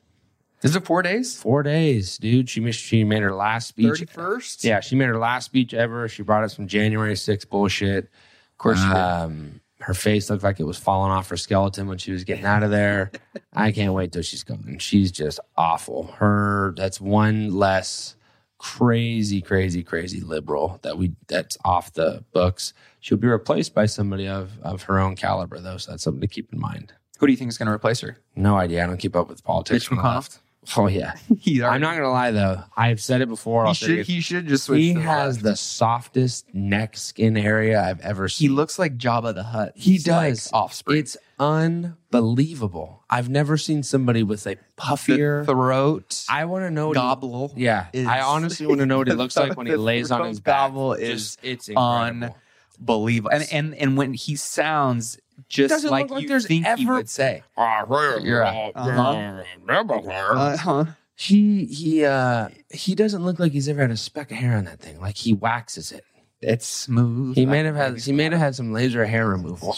[0.64, 1.40] Is it four days?
[1.40, 2.50] Four days, dude.
[2.50, 3.88] She missed, she made her last speech.
[3.88, 4.64] Thirty first.
[4.64, 6.10] Yeah, she made her last speech ever.
[6.10, 8.06] She brought us some January 6th bullshit.
[8.06, 8.82] of course.
[8.82, 12.46] Um, her face looked like it was falling off her skeleton when she was getting
[12.46, 13.12] out of there.
[13.54, 14.78] I can't wait till she's gone.
[14.80, 16.08] She's just awful.
[16.18, 18.16] Her that's one less
[18.58, 22.74] crazy, crazy, crazy liberal that we that's off the books.
[23.00, 25.78] She'll be replaced by somebody of of her own caliber, though.
[25.78, 26.94] So that's something to keep in mind.
[27.20, 28.18] Who do you think is going to replace her?
[28.36, 28.84] No idea.
[28.84, 29.90] I don't keep up with politics.
[29.90, 30.40] Mitch McConnell?
[30.78, 31.14] Oh yeah.
[31.40, 32.64] He I'm not gonna lie though.
[32.76, 33.66] I've said it before.
[33.66, 34.06] He it should.
[34.06, 34.80] He should just switch.
[34.82, 35.44] He the has left.
[35.44, 38.50] the softest neck skin area I've ever seen.
[38.50, 39.72] He looks like Jabba the Hutt.
[39.76, 40.50] He He's like does.
[40.54, 41.00] offspring.
[41.00, 43.04] It's unbelievable.
[43.10, 45.46] I've never seen somebody with a the puffier.
[45.46, 46.26] throat.
[46.30, 46.90] I want to know.
[46.90, 47.54] What he, gobble.
[47.56, 50.40] yeah, I honestly want to know what he looks like when he lays on his
[50.40, 50.70] back.
[50.72, 52.36] gobble is Just, it's incredible.
[52.80, 53.32] Unbelievable.
[53.32, 56.72] And and and when he sounds just Doesn't like, look like you there's think he
[56.84, 57.44] ever- would say.
[57.58, 60.58] You're Uh-huh.
[60.58, 60.86] huh.
[61.16, 64.66] He he uh he doesn't look like he's ever had a speck of hair on
[64.66, 65.00] that thing.
[65.02, 66.06] Like he waxes it.
[66.42, 67.36] It's smooth.
[67.36, 69.76] He may have had he may have had some laser hair removal.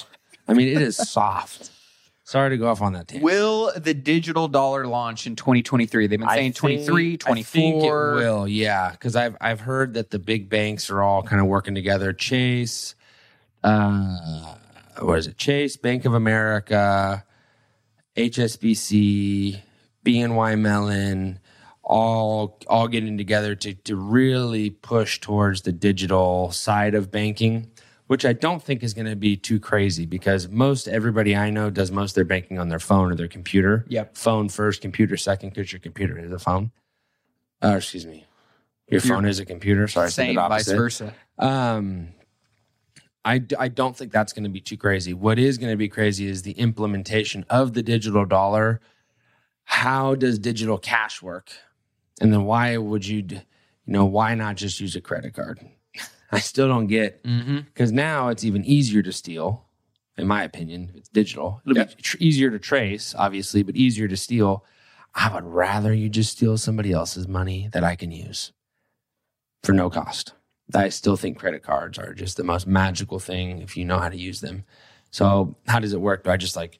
[0.48, 1.72] I mean, it is soft.
[2.24, 3.24] Sorry to go off on that tangent.
[3.26, 6.06] Will the digital dollar launch in 2023?
[6.08, 7.48] They've been I saying think- 23, I think it
[7.80, 8.14] 24.
[8.14, 11.74] will, yeah, because I've I've heard that the big banks are all kind of working
[11.74, 12.14] together.
[12.14, 12.94] Chase,
[13.64, 14.56] uh,
[15.02, 15.38] what is it?
[15.38, 17.24] Chase, Bank of America,
[18.16, 19.62] HSBC,
[20.06, 21.40] BNY Mellon,
[21.84, 27.72] all all getting together to to really push towards the digital side of banking.
[28.08, 31.70] Which I don't think is going to be too crazy because most everybody I know
[31.70, 34.18] does most of their banking on their phone or their computer Yep.
[34.18, 36.72] phone first, computer second, because your computer is a phone.
[37.64, 38.26] Uh, excuse me.
[38.90, 39.88] Your phone is a computer.
[39.88, 40.76] Sorry, Same, the vice opposite.
[40.76, 41.14] versa.
[41.40, 42.10] Um,
[43.24, 45.14] I, I don't think that's going to be too crazy.
[45.14, 48.82] What is going to be crazy is the implementation of the digital dollar.
[49.66, 51.52] How does digital cash work?
[52.20, 53.42] And then why would you, you
[53.86, 55.60] know, why not just use a credit card?
[56.32, 57.60] I still don't get Mm-hmm.
[57.74, 59.66] because now it's even easier to steal,
[60.18, 60.88] in my opinion.
[60.90, 61.62] if It's digital.
[61.66, 61.86] It'll Yeah.
[61.86, 64.66] be tr- easier to trace, obviously, but easier to steal.
[65.14, 68.52] I would rather you just steal somebody else's money that I can use
[69.64, 70.34] for no cost.
[70.74, 74.10] I still think credit cards are just the most magical thing if you know how
[74.10, 74.64] to use them.
[75.12, 76.24] So, how does it work?
[76.24, 76.80] Do I just like,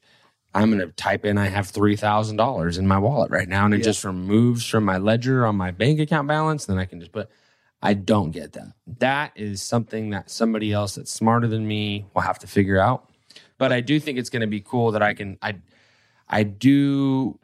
[0.54, 3.78] I'm going to type in, I have $3,000 in my wallet right now, and it
[3.78, 3.84] Yeah.
[3.84, 6.66] just removes from my ledger on my bank account balance?
[6.66, 7.28] Then I can just put,
[7.82, 8.72] I don't get that.
[8.98, 13.10] That is something that somebody else that's smarter than me will have to figure out.
[13.58, 15.56] But I do think it's going to be cool that I can, I,
[16.28, 17.38] I do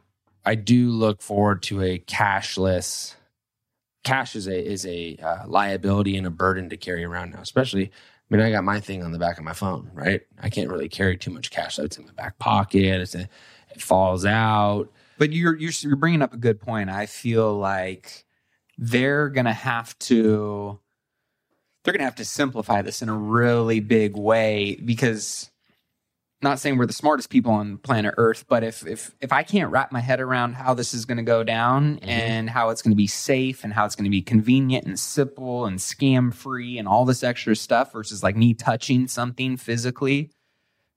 [0.45, 3.15] I do look forward to a cashless.
[4.09, 7.91] Cash is a is a uh, liability and a burden to carry around now, especially.
[8.31, 10.23] I mean, I got my thing on the back of my phone, right?
[10.43, 11.77] I can't really carry too much cash.
[11.77, 13.03] So it's in my back pocket.
[13.03, 13.29] It's a,
[13.71, 14.91] it falls out.
[15.19, 16.89] But you're, you're you're bringing up a good point.
[16.89, 18.25] I feel like
[18.79, 20.79] they're gonna have to
[21.85, 25.51] they're gonna have to simplify this in a really big way because
[26.41, 29.71] not saying we're the smartest people on planet Earth, but if if if I can't
[29.73, 32.07] wrap my head around how this is going to go down Mhm.
[32.09, 34.99] and how it's going to be safe and how it's going to be convenient and
[34.99, 40.31] simple and scam free and all this extra stuff versus like me touching something physically,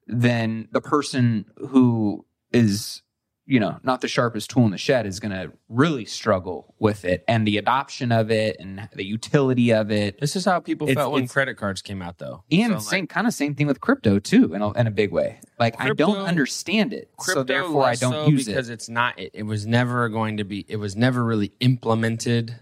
[0.08, 3.02] then the person who is
[3.48, 7.04] you know not the sharpest tool in the shed is going to really struggle with
[7.04, 10.88] it and the adoption of it and the utility of it This is how people
[10.88, 12.44] It's- felt when credit cards came out, though.
[12.52, 14.92] and So, like, same kind of same thing with crypto too in a, in a
[14.92, 18.48] big way like i don't understand it so crypto therefore i don't so use because
[18.48, 19.18] it because it's not.
[19.20, 20.66] It, it was never going to be.
[20.68, 22.58] It was never really implemented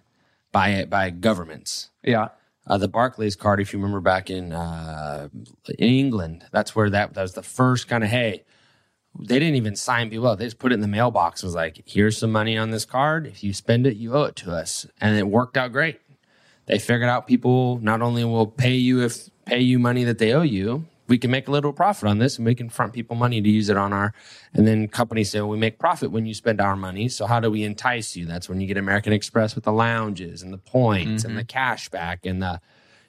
[0.51, 1.89] by by governments.
[2.03, 2.29] yeah
[2.67, 5.27] Uh, the Barclays card, if you remember back in uh,
[5.77, 8.43] in England, that's where that, that was the first kind of hey.
[9.19, 10.39] They didn't even sign people up.
[10.39, 11.43] They just put it in the mailbox.
[11.43, 13.27] It was like, here's some money on this card.
[13.27, 15.99] If you spend it, you owe it to us, and it worked out great.
[16.67, 20.33] They figured out people not only will pay you if pay you money that they
[20.33, 23.15] owe you, we can make a little profit on this, and we can front people
[23.15, 24.13] money to use it on our.
[24.53, 27.09] And then companies say, well, we make profit when you spend our money.
[27.09, 28.25] So how do we entice you?
[28.25, 31.47] That's when you get American Express with the lounges and the points and the mm-hmm.
[31.47, 32.61] cash back and the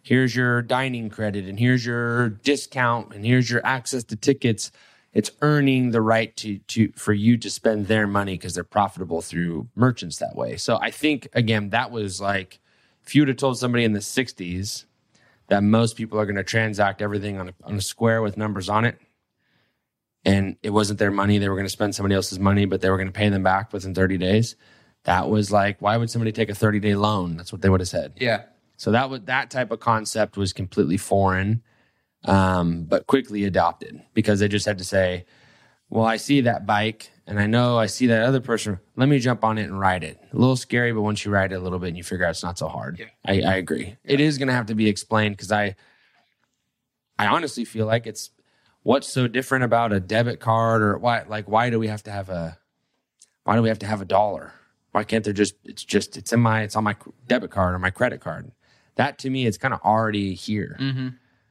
[0.02, 4.72] here's your dining credit and here's your discount and here's your access to tickets
[5.12, 9.20] it's earning the right to to for you to spend their money because they're profitable
[9.20, 10.56] through merchants that way.
[10.56, 12.60] So i think again that was like
[13.04, 14.84] if you would have told somebody in the 60s
[15.48, 18.68] that most people are going to transact everything on a, on a square with numbers
[18.68, 18.98] on it
[20.24, 22.90] and it wasn't their money they were going to spend somebody else's money but they
[22.90, 24.54] were going to pay them back within 30 days
[25.04, 27.36] that was like why would somebody take a 30 day loan?
[27.36, 28.12] That's what they would have said.
[28.16, 28.42] Yeah.
[28.76, 31.62] So that was that type of concept was completely foreign,
[32.24, 35.26] um, but quickly adopted because they just had to say,
[35.88, 38.80] "Well, I see that bike, and I know I see that other person.
[38.96, 40.18] Let me jump on it and ride it.
[40.32, 42.30] A little scary, but once you ride it a little bit and you figure out
[42.30, 43.06] it's not so hard, Yeah.
[43.24, 43.96] I, I agree.
[44.04, 45.76] It is going to have to be explained because I,
[47.18, 48.30] I honestly feel like it's
[48.82, 52.10] what's so different about a debit card or why like why do we have to
[52.10, 52.58] have a
[53.44, 54.52] why do we have to have a dollar
[54.92, 57.78] why can't there just it's just it's in my it's on my debit card or
[57.78, 58.50] my credit card
[58.96, 61.08] that to me is kind of already here mm-hmm.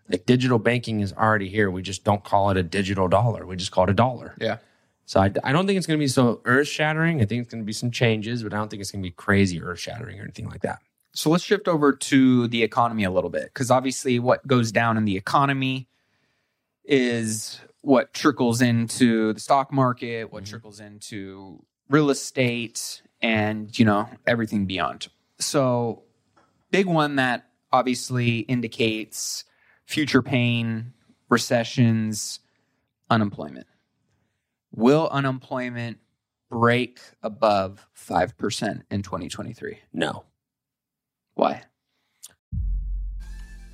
[0.09, 1.69] Like digital banking is already here.
[1.71, 3.45] We just don't call it a digital dollar.
[3.45, 4.35] We just call it a dollar.
[4.39, 4.57] Yeah.
[5.05, 7.51] So i, I don't think it's going to be so earth shattering i think it's
[7.51, 9.79] going to be some changes but i don't think it's going to be crazy earth
[9.79, 10.79] shattering or anything like that.
[11.13, 14.97] So let's shift over to the economy a little bit because obviously what goes down
[14.97, 15.87] in the economy
[16.85, 20.49] is what trickles into the stock market what Mhm.
[20.49, 25.07] trickles into real estate and you know everything beyond.
[25.39, 26.03] So
[26.71, 29.43] big one that obviously indicates
[29.89, 30.93] future pain
[31.29, 32.39] recessions
[33.09, 33.65] unemployment
[34.71, 35.97] will unemployment
[36.51, 40.25] break above 5% in 2023 no
[41.39, 41.61] why?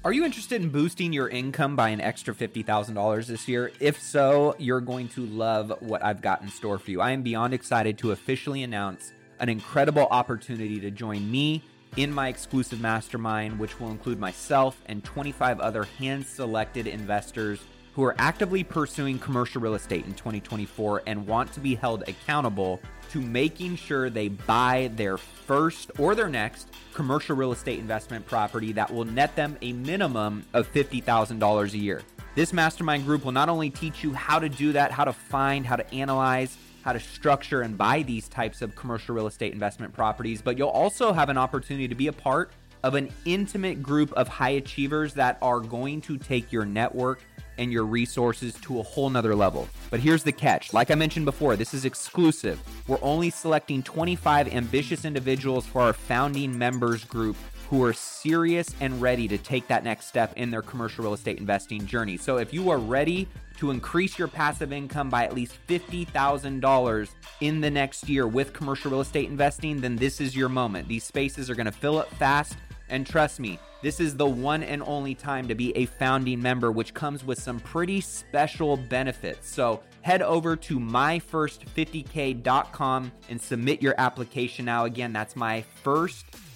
[0.03, 3.71] Are you interested in boosting your income by an extra $50,000 this year?
[3.79, 7.01] If so, you're going to love what I've got in store for you.
[7.01, 11.63] I am beyond excited to officially announce an incredible opportunity to join me
[11.97, 17.59] in my exclusive mastermind, which will include myself and 25 other hand selected investors
[17.93, 22.81] who are actively pursuing commercial real estate in 2024 and want to be held accountable
[23.09, 28.73] to making sure they buy their first or their next commercial real estate investment property
[28.73, 32.01] that will net them a minimum of $50,000 a year.
[32.35, 35.65] This mastermind group will not only teach you how to do that, how to find,
[35.65, 39.91] how to analyze, how to structure and buy these types of commercial real estate investment
[39.91, 42.51] properties, but you'll also have an opportunity to be a part
[42.83, 47.21] of an intimate group of high achievers that are going to take your network
[47.57, 49.67] and your resources to a whole nother level.
[49.89, 50.73] But here's the catch.
[50.73, 52.61] Like I mentioned before, this is exclusive.
[52.87, 57.35] We're only selecting 25 ambitious individuals for our founding members group
[57.69, 61.39] who are serious and ready to take that next step in their commercial real estate
[61.39, 62.15] investing journey.
[62.17, 67.09] So if you are ready to increase your passive income by at least $50,000
[67.41, 70.87] in the next year with commercial real estate investing, then this is your moment.
[70.87, 72.57] These spaces are going to fill up fast.
[72.89, 76.71] And trust me, this is the one and only time to be a founding member,
[76.71, 79.49] which comes with some pretty special benefits.
[79.49, 84.85] So head over to myfirst50k.com and submit your application now.
[84.85, 85.35] Again, that's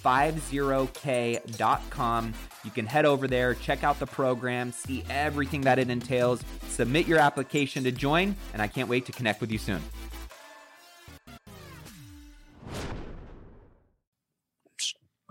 [0.04, 2.34] 50k.com.
[2.64, 7.08] You can head over there, check out the program, see everything that it entails, submit
[7.08, 9.82] your application to join, and I can't wait to connect with you soon.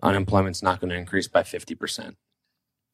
[0.02, 2.14] Unemployment's not going to increase by 50%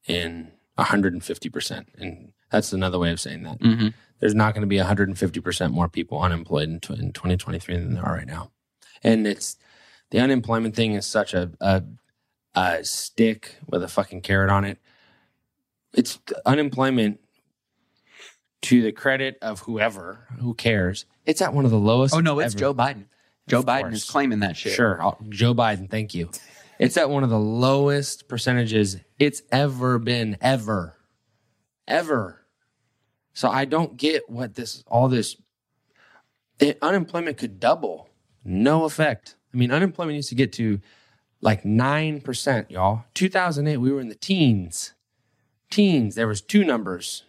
[0.07, 1.85] in 150%.
[1.97, 3.59] And that's another way of saying that.
[3.59, 3.89] Mm-hmm.
[4.19, 8.15] There's not going to be 150% more people unemployed in, in 2023 than there are
[8.15, 8.51] right now.
[9.03, 9.57] And it's
[10.15, 11.83] the unemployment thing is such a, a,
[12.55, 14.77] a stick with a fucking carrot on it.
[15.93, 17.19] It's unemployment
[18.61, 21.05] to the credit of whoever, who cares.
[21.25, 22.15] It's at one of the lowest.
[22.15, 22.59] Oh no, it's ever.
[22.59, 23.05] Joe Biden.
[23.49, 23.95] Joe Of Biden course.
[23.95, 24.71] is claiming that shit.
[24.73, 25.01] Sure.
[25.01, 26.31] I'll- Joe Biden, thank you.
[26.77, 30.97] It's at one of the lowest percentages it's ever been, ever.
[31.87, 32.45] Ever.
[33.31, 35.37] So I don't get what this, all this,
[36.59, 38.09] it, unemployment could double.
[38.43, 39.37] No effect.
[39.55, 40.81] I mean, unemployment used to get to
[41.41, 43.05] like 9%, y'all.
[43.13, 44.93] 2008, we were in the teens.
[45.71, 46.15] Teens.
[46.15, 47.23] There was two numbers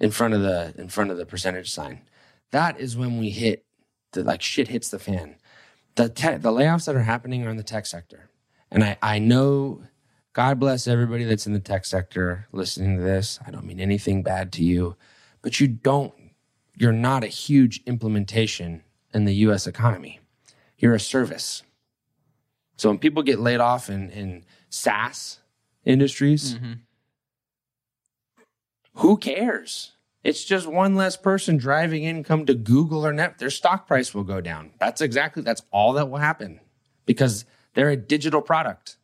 [0.00, 2.00] in front of the, in front of the percentage sign.
[2.50, 3.64] That is when we hit
[4.12, 5.36] the, like shit hits the fan
[5.98, 8.30] the tech, the layoffs that are happening are in the tech sector.
[8.70, 9.82] And I, I know,
[10.32, 13.40] God bless everybody that's in the tech sector listening to this.
[13.44, 14.94] I don't mean anything bad to you,
[15.42, 16.14] but you don't,
[16.76, 20.20] you're not a huge implementation in the US economy.
[20.78, 21.62] You're a service.
[22.76, 25.40] So when people get laid off in, in SaaS
[25.84, 26.72] industries, Mm-hmm.
[28.94, 29.92] who cares?
[30.24, 33.38] It's just one less person driving income to Google or Net.
[33.38, 34.70] Their stock price will go down.
[34.78, 36.60] That's exactly that's all that will happen
[37.06, 38.96] because they're a digital product.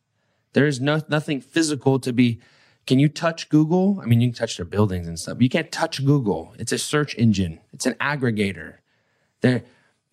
[0.53, 2.39] There is no nothing physical to be.
[2.85, 3.99] Can you touch Google?
[4.01, 5.37] I mean, you can touch their buildings and stuff.
[5.37, 6.53] But you can't touch Google.
[6.59, 7.59] It's a search engine.
[7.73, 8.75] It's an aggregator.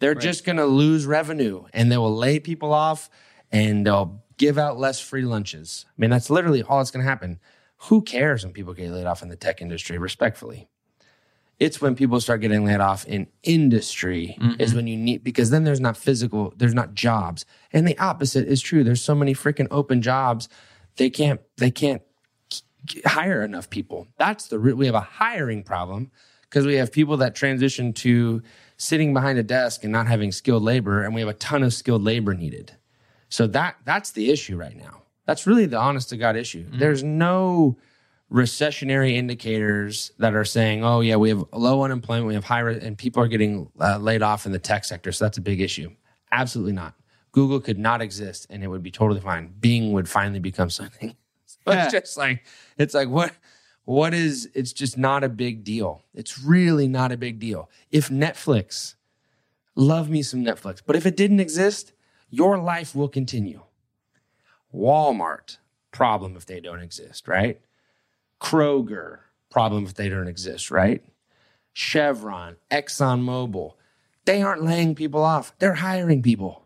[0.03, 3.09] They're they're just going to lose revenue and they will lay people off
[3.53, 5.87] and they'll give out less free lunches.
[5.89, 7.39] I mean, that's literally all that's going to happen.
[7.83, 9.99] Who cares when people get laid off in the tech industry?
[9.99, 10.69] Respectfully,
[11.61, 14.77] it's when people start getting laid off in industry is mm-hmm.
[14.77, 18.61] when you need because then there's not physical, there's not jobs, and the opposite is
[18.61, 18.83] true.
[18.83, 20.49] There's so many freaking open jobs,
[20.97, 22.03] they can't they can't
[23.07, 24.09] hire enough people.
[24.19, 26.11] That's the re- we have a hiring problem
[26.43, 28.43] because we have people that transition to
[28.83, 31.73] sitting behind a desk and not having skilled labor, and we have a ton of
[31.73, 32.73] skilled labor needed.
[33.29, 35.03] So that that's the issue right now.
[35.27, 36.67] That's really the honest to God issue.
[36.73, 37.77] There's no
[38.31, 42.81] recessionary indicators that are saying, "Oh yeah, we have low unemployment, we have high, re-
[42.81, 45.61] and people are getting uh, laid off in the tech sector." So that's a big
[45.61, 45.91] issue.
[46.33, 46.95] Absolutely not.
[47.33, 49.53] Google could not exist, and it would be totally fine.
[49.61, 51.15] Bing would finally become something.
[51.65, 51.85] But Yeah.
[51.85, 52.45] it's just like
[52.77, 53.33] it's like what
[53.85, 54.49] what is?
[54.55, 56.03] It's just not a big deal.
[56.15, 57.69] It's really not a big deal.
[57.91, 58.95] If Netflix,
[59.75, 61.93] love me some Netflix, but if it didn't exist,
[62.31, 63.63] your life will continue.
[64.75, 65.59] Walmart,
[65.91, 67.61] problem if they don't exist, right?
[68.41, 69.19] Kroger,
[69.51, 71.05] problem if they don't exist, right?
[71.73, 73.75] Chevron, ExxonMobil,
[74.25, 76.62] they aren't laying people off, they're hiring people.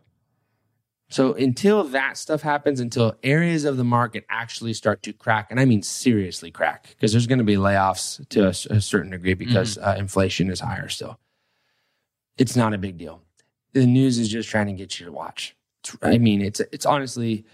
[1.09, 5.59] So until that stuff happens, until areas of the market actually start to crack, and
[5.59, 9.77] I mean seriously crack, because there's going to be layoffs to a certain degree because
[9.77, 11.17] uh, inflation is higher still.
[12.37, 13.21] It's not a big deal.
[13.73, 15.55] The news is just trying to get you to watch.
[15.83, 17.45] It's, I mean, it's it's honestly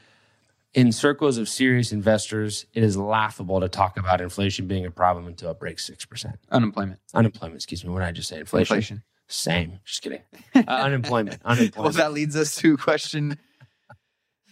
[0.73, 5.27] in circles of serious investors, it is laughable to talk about inflation being a problem
[5.27, 6.39] until it breaks six percent.
[6.49, 6.99] Unemployment.
[7.13, 7.91] Unemployment, excuse me.
[7.91, 8.39] What did I just say?
[8.39, 8.75] Inflation.
[8.75, 9.03] Inflation.
[9.27, 9.79] Same.
[9.85, 10.21] Just kidding.
[10.55, 11.41] Uh, unemployment.
[11.45, 11.77] Unemployment.
[11.77, 13.39] Well, that leads us to question.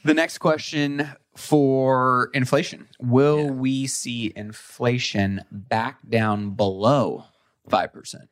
[0.04, 3.52] The next question for inflation: Will Yeah.
[3.52, 7.26] we see inflation back down below
[7.70, 8.30] five percent?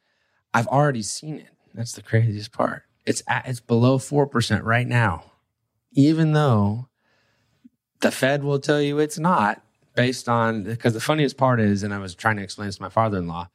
[0.54, 1.50] I've already seen it.
[1.76, 2.84] That's the craziest part.
[3.06, 5.26] It's at, it's below four percent right now,
[5.94, 6.88] even though
[8.02, 9.62] the Fed will tell you it's not
[9.96, 12.82] based on because the funniest part is, and I was trying to explain this to
[12.82, 13.48] my father-in-law.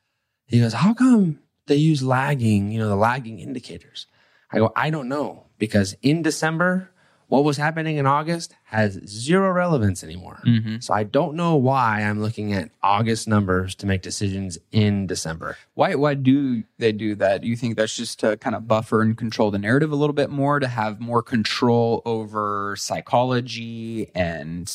[0.47, 2.71] He goes, "How come they use lagging?
[2.71, 4.07] You know, the lagging indicators?"
[4.51, 6.91] I go, "I don't know because in December,
[7.29, 10.41] what was happening in August has zero relevance anymore.
[10.47, 10.77] Mm-hmm.
[10.81, 15.57] So I don't know why I'm looking at August numbers to make decisions in December."
[15.75, 15.95] Why?
[15.95, 17.41] Why do they do that?
[17.41, 20.15] Do you think that's just to kind of buffer and control the narrative a little
[20.15, 24.71] bit more, to have more control over psychology and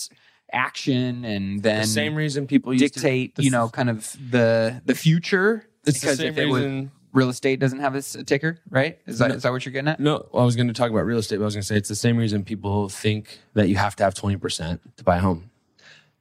[0.52, 4.96] action, and then the same reason people dictate, the you know, kind of the the
[4.96, 5.69] future?
[5.86, 6.92] It's the because same if it was reason.
[7.14, 9.00] real estate doesn't have a, ticker, right?
[9.06, 9.36] Is that No.
[9.36, 10.00] is that what you're getting at?
[10.00, 11.76] No, I was going to talk about real estate, but I was going to say
[11.78, 15.20] it's the same reason people think that you have to have 20% to buy a
[15.20, 15.50] home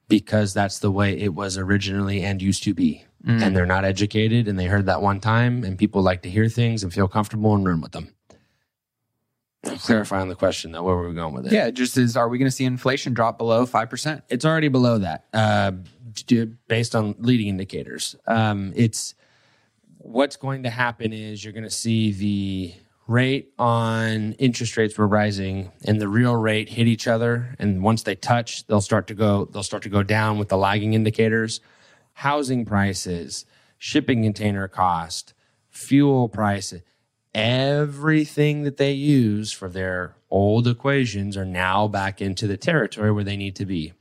[0.07, 3.05] because that's the way it was originally and used to be.
[3.25, 3.41] Mm.
[3.41, 6.47] And they're not educated and they heard that one time and people like to hear
[6.47, 8.13] things and feel comfortable and run with them.
[9.63, 11.51] Clarifying the question though, where were we going with it?
[11.51, 14.23] Yeah, just is are we going to see inflation drop below five percent?
[14.29, 15.73] It's already below that, uh,
[16.69, 18.15] based on leading indicators.
[18.25, 19.15] Um, it's
[19.99, 22.73] what's going to happen is you're going to see the
[23.07, 27.55] rate on interest rates were rising and the real rate hit each other.
[27.59, 30.57] And once they touch they'll start to go they'll start to go down with the
[30.57, 31.59] lagging indicators.
[32.13, 33.45] Housing prices
[33.77, 35.33] shipping container cost
[35.69, 36.81] fuel prices
[37.33, 43.23] everything that they use for their old equations are now back into the territory where
[43.23, 43.93] they need to be.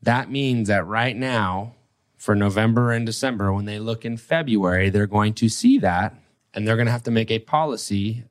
[0.00, 1.74] That means that right now
[2.22, 6.14] for November and December when they look in February they're going to see that
[6.54, 8.24] and they're going to have to make a policy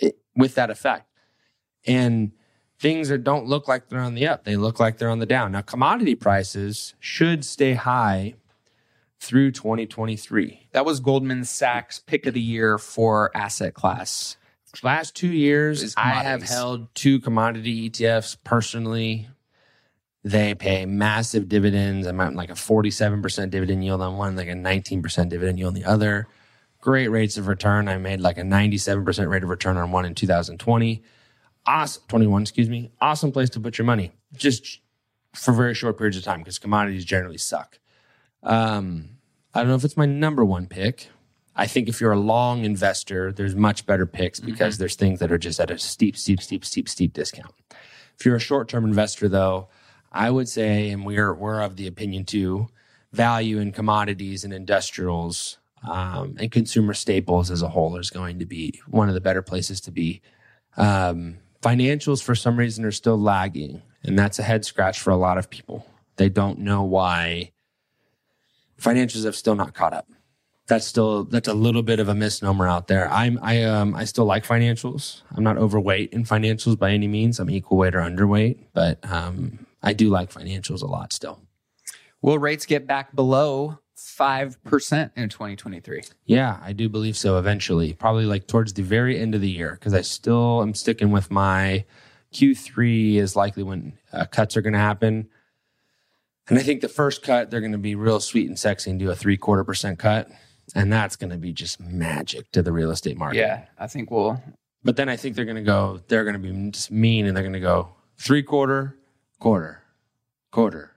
[0.00, 1.08] eh, with that effect.
[1.86, 2.32] And
[2.78, 5.26] things that don't look like they're on the up, they look like they're on the
[5.26, 5.52] down.
[5.52, 8.34] Now, commodity prices should stay high
[9.20, 10.68] through 2023.
[10.72, 14.36] That was Goldman Sachs pick of the year for asset class.
[14.82, 19.28] Last two years, I have held two commodity ETFs personally.
[20.24, 22.06] They pay massive dividends.
[22.06, 25.84] I'm like a 47% dividend yield on one, like a 19% dividend yield on the
[25.84, 26.26] other
[26.80, 27.88] great rates of return.
[27.88, 31.02] I made like a 97% rate of return on one in 2020.
[31.66, 32.90] Awesome, 21, excuse me.
[33.00, 34.80] Awesome place to put your money, just
[35.34, 37.78] for very short periods of time because commodities generally suck.
[38.42, 39.10] Um,
[39.54, 41.08] I don't know if it's my number one pick.
[41.56, 44.50] I think if you're a long investor, there's much better picks mm-hmm.
[44.50, 44.82] because mm-hmm.
[44.82, 47.54] there's things that are just at a steep, steep, steep, steep, steep discount.
[48.18, 49.68] If you're a short term investor, though,
[50.14, 52.68] I would say, and we're we're of the opinion too,
[53.12, 58.46] value in commodities and industrials um, and consumer staples as a whole is going to
[58.46, 60.22] be one of the better places to be.
[60.76, 65.16] Um, financials, for some reason, are still lagging, and that's a head scratch for a
[65.16, 65.86] lot of people.
[66.16, 67.50] They don't know why
[68.80, 70.08] financials have still not caught up.
[70.66, 73.10] That's still that's a little bit of a misnomer out there.
[73.10, 75.22] I'm I um I still like financials.
[75.36, 77.38] I'm not overweight in financials by any means.
[77.38, 81.42] I'm equal weight or underweight, but um I do like financials a lot still.
[82.22, 86.02] Will rates get back below 5% in 2023.
[86.24, 87.92] Yeah, I do believe so eventually.
[87.92, 91.30] Probably like towards the very end of the year because I still am sticking with
[91.30, 91.84] my
[92.32, 95.28] Q3 is likely when uh, cuts are going to happen.
[96.48, 98.98] And I think the first cut, they're going to be real sweet and sexy and
[98.98, 100.30] do a three quarter percent cut.
[100.74, 103.38] And that's going to be just magic to the real estate market.
[103.38, 104.42] Yeah, I think we'll.
[104.82, 107.36] But then I think they're going to go, they're going to be just mean and
[107.36, 108.96] they're going to go three quarter,
[109.44, 109.82] quarter,
[110.50, 110.90] quarter,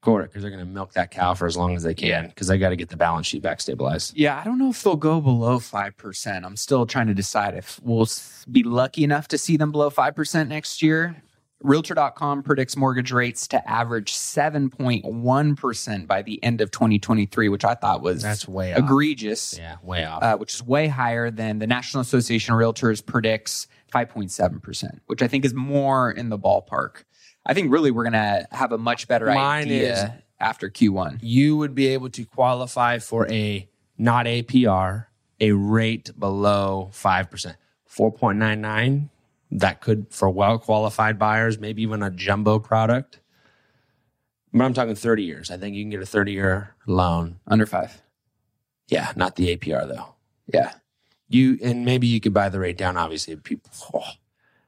[0.00, 2.46] quarter because they're going to milk that cow for as long as they can because
[2.46, 4.16] they got to get the balance sheet back stabilized.
[4.16, 6.44] Yeah, I don't know if they'll go below 5%.
[6.46, 8.08] I'm still trying to decide if we'll
[8.50, 11.22] be lucky enough to see them below 5% next year.
[11.62, 18.00] Realtor.com predicts mortgage rates to average 7.1% by the end of 2023, which I thought
[18.00, 19.54] was That's way egregious.
[19.54, 19.60] Off.
[19.60, 20.22] Yeah, way off.
[20.22, 25.28] Uh, which is way higher than the National Association of Realtors predicts 5.7%, which I
[25.28, 27.04] think is more in the ballpark.
[27.46, 31.18] I think really we're going to have a much better Mine idea is, after Q1.
[31.22, 33.68] You would be able to qualify for a
[33.98, 35.06] not APR,
[35.40, 37.56] a rate below 5%.
[37.90, 39.08] 4.99,
[39.52, 43.20] that could, for well qualified buyers, maybe even a jumbo product.
[44.52, 45.50] But I'm talking 30 years.
[45.50, 47.40] I think you can get a 30 year loan.
[47.46, 48.00] Under five.
[48.88, 50.14] Yeah, not the APR though.
[50.52, 50.72] Yeah.
[51.28, 52.96] You and maybe you could buy the rate down.
[52.96, 53.70] Obviously, people.
[53.92, 54.02] Oh,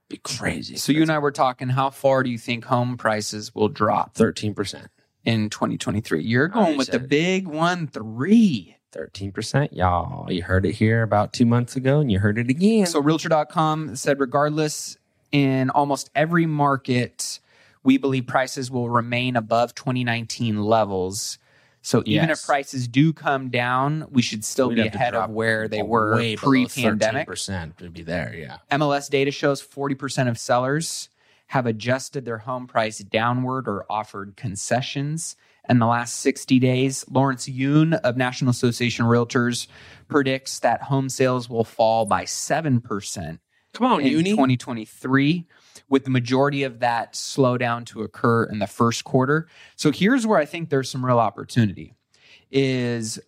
[0.09, 0.77] be crazy.
[0.77, 1.69] So you and I were talking.
[1.69, 4.15] How far do you think home prices will drop?
[4.15, 4.89] Thirteen percent
[5.25, 6.23] in 2023.
[6.23, 8.77] You're going with the big one, three.
[8.97, 9.69] 13%.
[9.73, 12.87] Y'all, you heard it here about two months ago and you heard it again.
[12.87, 14.97] So, Realtor.com said, regardless,
[15.33, 17.41] in almost every market,
[17.83, 21.39] we believe prices will remain above 2019 levels.
[21.87, 25.69] So even if prices do come down, we should still We'd be ahead of where
[25.69, 27.29] they were pre-pandemic.
[27.29, 28.57] Percent to be there, yeah.
[28.77, 31.11] MLS data shows 40% of sellers
[31.47, 35.37] have adjusted their home price downward or offered concessions
[35.69, 37.05] in the last 60 days.
[37.09, 39.69] Lawrence Yun of National Association of Realtors
[40.09, 43.39] predicts that home sales will fall by 7%
[43.75, 44.31] Come on, in Uni.
[44.31, 45.47] 2023
[45.89, 49.49] with the majority of that slowdown to occur in the first quarter.
[49.77, 51.95] So here's where I think there's some real opportunity
[52.51, 53.19] is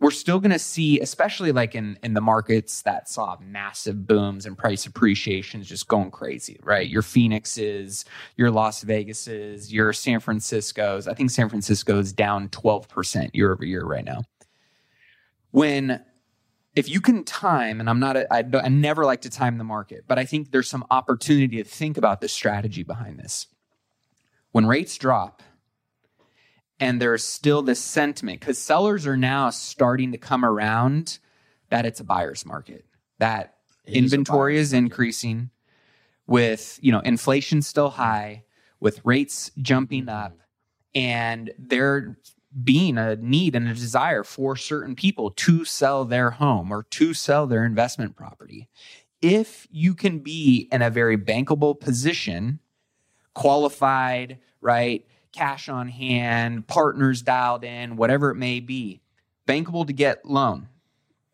[0.00, 4.46] we're still going to see especially like in in the markets that saw massive booms
[4.46, 6.88] and price appreciations just going crazy right?
[6.88, 8.04] Your phoenixes
[8.36, 11.06] your las vegases your san francisco's.
[11.06, 14.22] I think san francisco is down 12% year over year right now.
[15.52, 16.02] When
[16.74, 19.64] if you can time, and I'm not, a, I, I never like to time the
[19.64, 23.46] market, but I think there's some opportunity to think about the strategy behind this.
[24.52, 25.42] When rates drop,
[26.80, 31.18] and there's still this sentiment because sellers are now starting to come around
[31.70, 32.84] that it's a buyer's market,
[33.18, 33.54] that
[33.84, 35.50] it inventory is, is increasing,
[36.26, 38.44] with you know inflation still high,
[38.80, 40.38] with rates jumping up,
[40.94, 42.18] and they're
[42.64, 47.14] being a need and a desire for certain people to sell their home or to
[47.14, 48.68] sell their investment property.
[49.20, 52.58] If you can be in a very bankable position,
[53.34, 55.06] qualified, right?
[55.32, 59.00] Cash on hand, partners dialed in, whatever it may be,
[59.46, 60.68] bankable to get loan,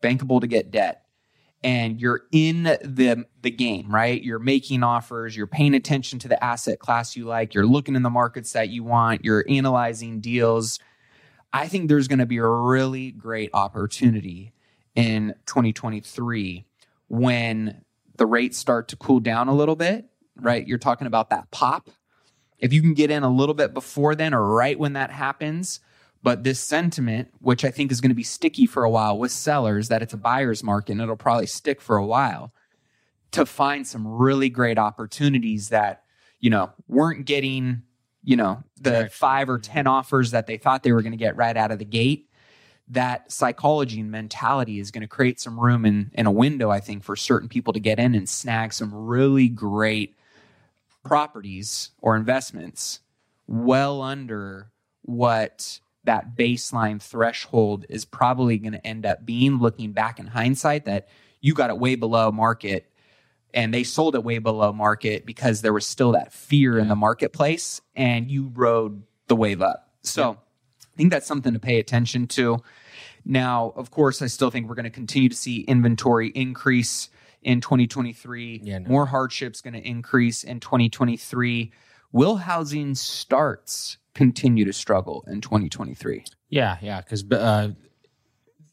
[0.01, 1.03] bankable to get debt.
[1.61, 4.23] And you're in the the game, right?
[4.23, 8.03] You're making offers, you're paying attention to the asset class you like, you're looking in
[8.03, 10.79] the markets that you want, you're analyzing deals.
[11.51, 14.53] I think there's going to be a really great opportunity
[14.95, 16.65] in 2023
[17.07, 17.81] when
[18.17, 20.67] the rates start to cool down a little bit, right?
[20.67, 21.89] You're talking about that pop.
[22.59, 25.79] If you can get in a little bit before then or right when that happens,
[26.21, 29.31] but this sentiment, which I think is going to be sticky for a while with
[29.31, 32.53] sellers, that it's a buyer's market and it'll probably stick for a while
[33.31, 36.03] to find some really great opportunities that,
[36.39, 37.83] you know, weren't getting,
[38.23, 39.11] you know, the Right.
[39.11, 39.87] five or 10 mm-hmm.
[39.87, 42.29] offers that they thought they were going to get right out of the gate.
[42.89, 46.79] That psychology and mentality is going to create some room in, in a window, I
[46.79, 50.15] think, for certain people to get in and snag some really great
[51.03, 52.99] properties or investments
[53.47, 54.71] well under
[55.03, 60.85] what that baseline threshold is probably going to end up being looking back in hindsight
[60.85, 61.07] that
[61.41, 62.91] you got it way below market
[63.53, 66.95] and they sold it way below market because there was still that fear in the
[66.95, 69.91] marketplace and you rode the wave up.
[70.01, 70.37] So
[70.81, 72.57] I think that's something to pay attention to.
[73.25, 77.09] Now, of course, I still think we're going to continue to see inventory increase
[77.41, 78.61] in 2023.
[78.63, 78.89] Yeah, no.
[78.89, 81.71] More hardships going to increase in 2023.
[82.11, 86.23] Will housing starts continue to struggle in 2023?
[86.49, 87.69] Yeah, yeah, because uh,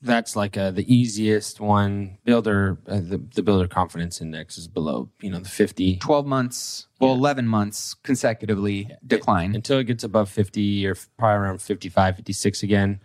[0.06, 2.18] that's like uh, the easiest one.
[2.24, 6.86] Builder, uh, the the builder confidence index is below, you know, the fifty 12 months,
[7.00, 9.54] well, 11 months consecutively decline.
[9.54, 13.00] until it gets above fifty or probably around 55, 56 again.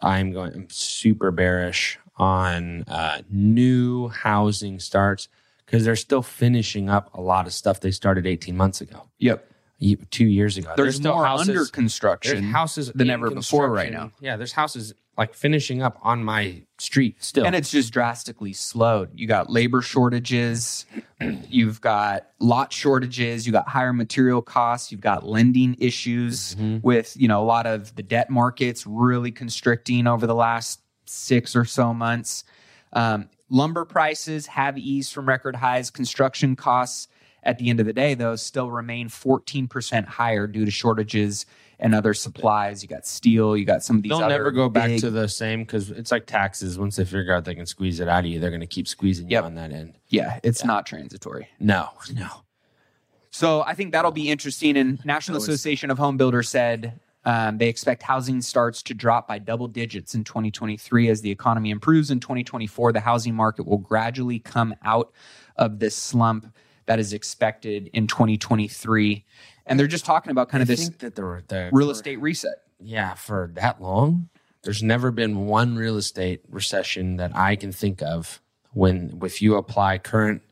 [0.00, 0.52] I'm going.
[0.52, 5.28] I'm super bearish on uh, new housing starts
[5.64, 9.46] because they're still finishing up a lot of stuff they started eighteen months ago, Yep.
[10.10, 10.72] two years ago.
[10.76, 12.44] There's, still more houses- under construction.
[12.44, 14.12] houses than ever before right now.
[14.20, 17.44] Yeah, there's houses like finishing up on my street still.
[17.44, 19.10] and it's just drastically slowed.
[19.14, 20.86] You got labor shortages,
[21.48, 27.28] you've got lot shortages, you got higher material costs, you've got lending issues with, you
[27.28, 31.94] know, a lot of the debt markets really constricting over the last 6 or so
[31.94, 32.44] months.
[32.92, 35.90] Um, lumber prices have eased from record highs.
[35.90, 37.08] Construction costs
[37.44, 41.46] at the end of the day though still remain 14% higher due to shortages
[41.80, 42.82] and other supplies.
[42.82, 45.28] You got steel, you got some of these They'll never go back big- to the
[45.28, 46.78] same because it's like taxes.
[46.78, 48.86] Once they figure out they can squeeze it out of you, they're going to keep
[48.88, 49.42] squeezing Yep.
[49.42, 49.94] you on that end.
[50.08, 51.48] Yeah, it's not transitory.
[51.58, 52.28] No, no.
[53.30, 54.76] So I think that'll be interesting.
[54.76, 59.26] And National was- Association of Home Builders said um, they expect housing starts to drop
[59.26, 62.10] by double digits in 2023 as the economy improves.
[62.10, 65.10] In 2024, the housing market will gradually come out
[65.56, 66.46] of this slump
[66.86, 69.24] that is expected in 2023.
[69.66, 72.56] And they're just talking about kind of I this that the, the real estate reset.
[72.80, 74.28] yeah, for that long,
[74.62, 78.40] there's never been one real estate recession that I can think of
[78.72, 80.42] when, if you apply current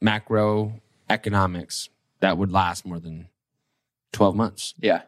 [0.00, 1.88] macro economics,
[2.20, 3.28] that would last more than
[4.12, 4.74] 12 months.
[4.78, 5.02] Yeah.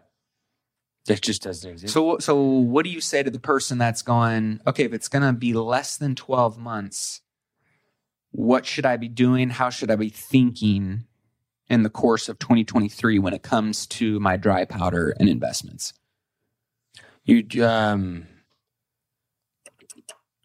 [1.07, 1.93] That just doesn't exist.
[1.93, 5.23] So, so what do you say to the person that's going, okay, if it's going
[5.23, 7.21] to be less than 12 months,
[8.33, 9.51] what should I be doing?
[9.51, 11.07] How should I be thinking
[11.71, 15.95] in the course of 2023 when it comes to my dry powder and investments?
[17.25, 18.27] you um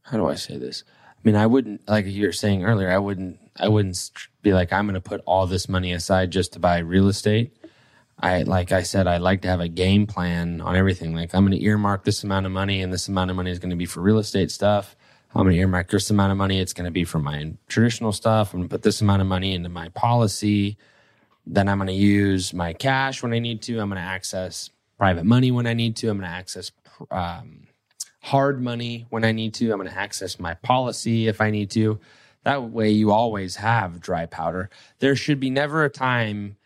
[0.04, 0.84] how do i say this?
[1.10, 4.12] I mean i wouldn't like you were saying earlier i wouldn't i wouldn't
[4.44, 7.58] be like i'm going to put all this money aside just to buy real estate.
[8.20, 11.16] I like i said i like to have a game plan on everything.
[11.16, 13.60] Like i'm going to earmark this amount of money and this amount of money is
[13.60, 14.96] going to be for real estate stuff.
[15.34, 16.62] I'm going to earmark this amount of money.
[16.62, 18.54] It's going to be for my traditional stuff.
[18.54, 20.78] I'm going to put this amount of money into my policy
[21.46, 23.80] then I'm going to use my cash when I need to.
[23.80, 26.10] I'm going to access private money when I need to.
[26.10, 26.72] I'm going to access
[27.12, 27.68] um,
[28.22, 29.72] hard money when I need to.
[29.72, 32.00] I'm going to access my policy if I need to.
[32.44, 34.70] That way, you always have dry powder.
[35.00, 36.58] There should be never a time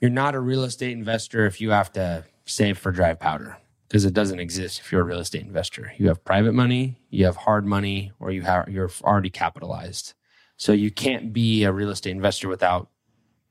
[0.00, 3.58] you're not a real estate investor if you have to save for dry powder
[3.88, 5.92] because it doesn't exist if you're a real estate investor.
[5.96, 10.14] You have private money, you have hard money, or you have you're already capitalized.
[10.56, 12.88] So you can't be a real estate investor without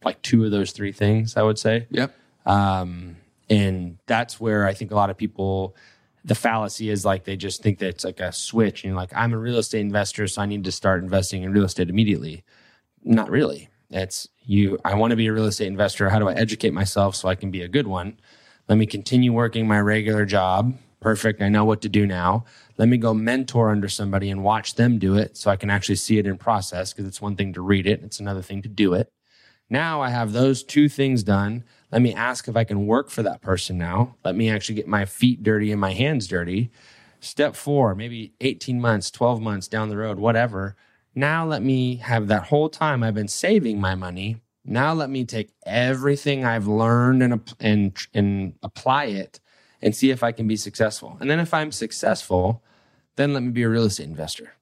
[0.04, 1.38] like two of those three things.
[1.38, 1.88] I would say.
[1.90, 2.16] Yep.
[2.46, 3.18] Um,
[3.50, 5.76] and that's where I think a lot of people,
[6.26, 8.84] the fallacy is like they just think that it's like a switch.
[8.84, 11.52] And you're like, I'm a real estate investor, so I need to start investing in
[11.52, 12.44] real estate immediately.
[13.04, 13.70] Not really.
[13.90, 16.10] It's you, I want to be a real estate investor.
[16.10, 18.20] How do I educate myself so I can be a good one?
[18.68, 21.42] Let me continue working my regular job Perfect.
[21.42, 22.46] I know what to do now.
[22.78, 25.96] Let me go mentor under somebody and watch them do it so I can actually
[25.96, 28.70] see it in process because it's one thing to read it, it's another thing to
[28.70, 29.12] do it.
[29.70, 31.64] Now I have those two things done.
[31.92, 34.16] Let me ask if I can work for that person now.
[34.24, 36.70] Let me actually get my feet dirty and my hands dirty.
[37.20, 40.76] Step four, maybe 18 months, 12 months down the road, whatever.
[41.16, 44.38] Now let me have that whole time I've been saving my money.
[44.64, 49.40] Now let me take everything I've learned and, and, and apply it
[49.82, 51.18] and see if I can be successful.
[51.20, 52.64] And then if I'm successful,
[53.16, 54.54] then let me be a real estate investor.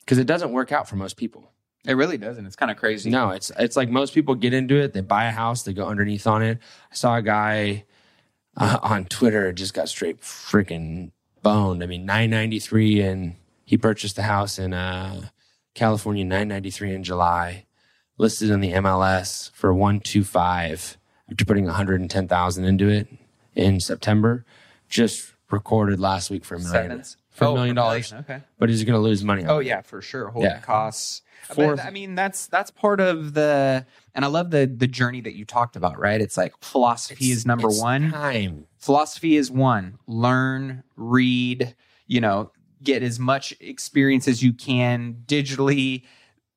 [0.00, 1.52] Because it doesn't work out for most people.
[1.86, 2.44] It really doesn't.
[2.44, 3.08] It's kind of crazy.
[3.10, 4.92] No, it's it's like most people get into it.
[4.92, 6.58] They buy a house, they go underneath on it.
[6.90, 7.84] I saw a guy
[8.56, 11.12] uh, on Twitter just got straight freaking
[11.42, 11.82] boned.
[11.82, 15.28] I mean, nine ninety three, and he purchased the house in uh,
[15.74, 17.66] California, nine ninety three in July,
[18.18, 20.98] listed in the MLS for one two five
[21.30, 23.08] after putting one hundred and ten thousand into it
[23.54, 24.44] in September.
[24.88, 26.72] Just recorded last week for a million.
[26.72, 27.16] Sevens.
[27.38, 28.12] For a Oh, million for a dollars.
[28.12, 28.42] Okay.
[28.58, 29.44] But he's going to lose money.
[29.44, 29.66] on Oh it.
[29.66, 30.28] yeah, for sure.
[30.28, 30.60] Holding Yeah.
[30.60, 31.22] costs.
[31.44, 35.20] Fourth- But, I mean, that's that's part of the, and I love the the journey
[35.22, 35.98] that you talked about.
[35.98, 36.20] Right?
[36.20, 38.10] It's like philosophy It's- is number it's one.
[38.10, 38.66] Time.
[38.78, 39.98] Philosophy is one.
[40.08, 41.74] Learn, read.
[42.08, 42.50] You know,
[42.82, 46.02] get as much experience as you can digitally.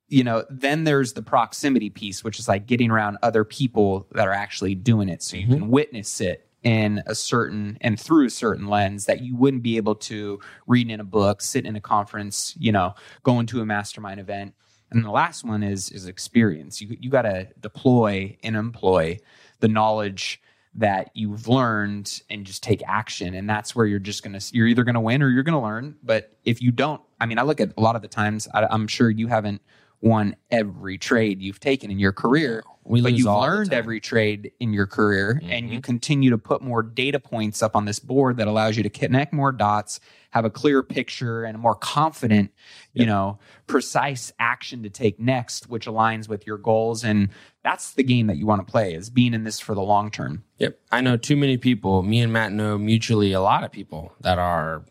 [0.07, 4.27] You know, then there's the proximity piece, which is like getting around other people that
[4.27, 5.53] are actually doing it, so you Mhm.
[5.53, 9.77] can witness it in a certain and through a certain lens that you wouldn't be
[9.77, 12.93] able to read in a book, sit in a conference, you know,
[13.23, 14.53] going to a mastermind event.
[14.91, 16.81] And the last one is is experience.
[16.81, 19.19] You you got to deploy and employ
[19.59, 20.41] the knowledge
[20.73, 24.67] that you've learned and just take action and that's where you're just going to you're
[24.67, 27.37] either going to win or you're going to learn but if you don't i mean
[27.37, 29.61] i look at a lot of the times I, i'm sure you haven't
[29.99, 34.73] won every trade you've taken in your career We but you've learned every trade in
[34.73, 35.73] your career and Mm-hmm.
[35.73, 38.89] you continue to put more data points up on this board that allows you to
[38.89, 39.99] connect more dots
[40.31, 42.51] have a clear picture and a more confident
[42.93, 47.29] you know precise action to take next which aligns with your goals and
[47.63, 50.09] that's the game that you want to play is being in this for the long
[50.09, 50.79] term Yep.
[50.91, 54.37] I know too many people, me and Matt know mutually a lot of people that
[54.37, 54.83] are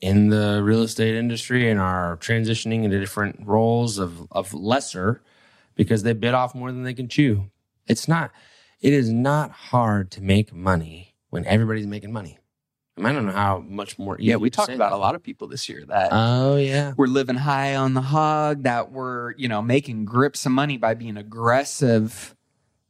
[0.00, 5.22] in the real estate industry and are transitioning into different roles of, of lesser
[5.74, 7.50] because they bit off more than they can chew.
[7.86, 8.30] It's not,
[8.80, 12.38] it is not hard to make money when everybody's making money.
[12.96, 14.16] I, mean, I don't know how much more.
[14.20, 14.96] yeah we talked about that.
[14.96, 16.92] a lot of people this year that Oh, yeah.
[16.96, 20.92] we're living high on the hog that we're you know making grips of money by
[20.92, 22.36] being aggressive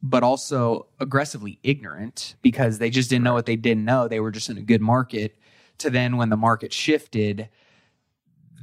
[0.01, 4.31] but also aggressively ignorant because they just didn't know what they didn't know they were
[4.31, 5.37] just in a good market
[5.77, 7.47] to then when the market shifted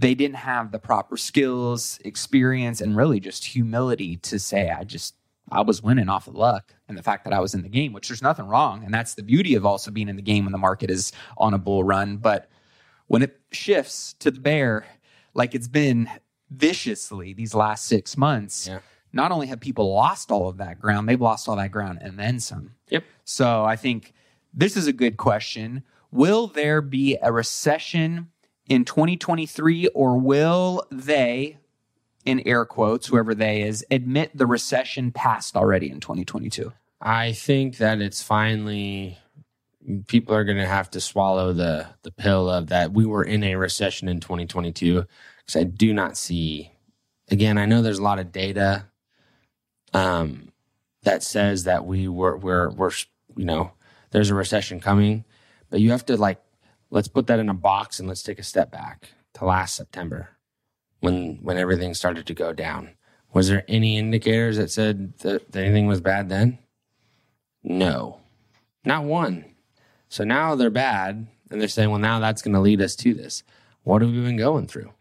[0.01, 5.14] they didn't have the proper skills experience and really just humility to say i just
[5.53, 7.92] i was winning off of luck and the fact that i was in the game
[7.92, 10.53] which there's nothing wrong and that's the beauty of also being in the game when
[10.53, 12.48] the market is on a bull run but
[13.09, 14.86] when it shifts to the bear
[15.34, 16.09] like it's been
[16.51, 18.80] viciously these last six months Yeah.
[19.12, 22.18] not only have people lost all of that ground they've lost all that ground and
[22.18, 23.05] then some Yep.
[23.24, 24.12] so i think
[24.53, 28.28] this is a good question will there be a recession
[28.70, 31.58] in 2023 or will they
[32.24, 37.78] in air quotes whoever they is admit the recession passed already in 2022 I think
[37.78, 39.18] that it's finally
[40.06, 43.42] people are going to have to swallow the the pill of that we were in
[43.42, 45.04] a recession in 2022
[45.38, 46.70] because I do not see
[47.28, 48.86] again I know there's a lot of data
[49.92, 50.52] um
[51.02, 52.92] that says that we were we're we're
[53.36, 53.72] you know
[54.12, 55.24] there's a recession coming
[55.70, 56.40] but you have to like
[56.91, 60.30] let's put that in a box and let's take a step back to last September
[61.01, 62.91] when when everything started to go down
[63.32, 66.59] was there any indicators that said that, anything was bad then
[67.62, 68.20] no,
[68.84, 69.45] not one.
[70.09, 73.14] So now they're bad, and they're saying, "Well, now that's going to lead us to
[73.14, 73.43] this."
[73.82, 74.93] What have we been going through?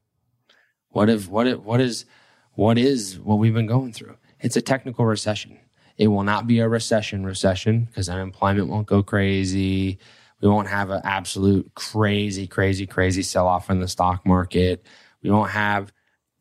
[0.90, 2.06] What if what if what is
[2.54, 4.18] what is what we've been going through?
[4.40, 5.60] It's a technical recession.
[5.98, 10.00] It will not be a recession recession because unemployment won't go crazy.
[10.42, 14.86] We won't have an absolute crazy, crazy, crazy sell off in the stock market.
[15.22, 15.92] We won't have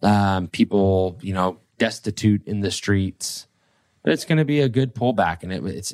[0.03, 3.47] um, people, you know, destitute in the streets.
[4.03, 5.93] But it's going to be a good pullback, and it, it's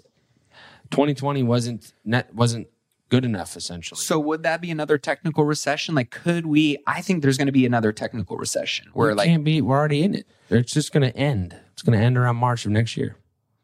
[0.91, 2.69] 2020 wasn't net wasn't
[3.09, 3.99] good enough essentially.
[3.99, 7.53] so would that be another technical recession like could we i think there's going to
[7.53, 9.61] be another technical recession where we like can't be.
[9.61, 10.27] We're already in it.
[10.51, 11.57] It's just going to end.
[11.73, 13.17] It's going to end around March of next year.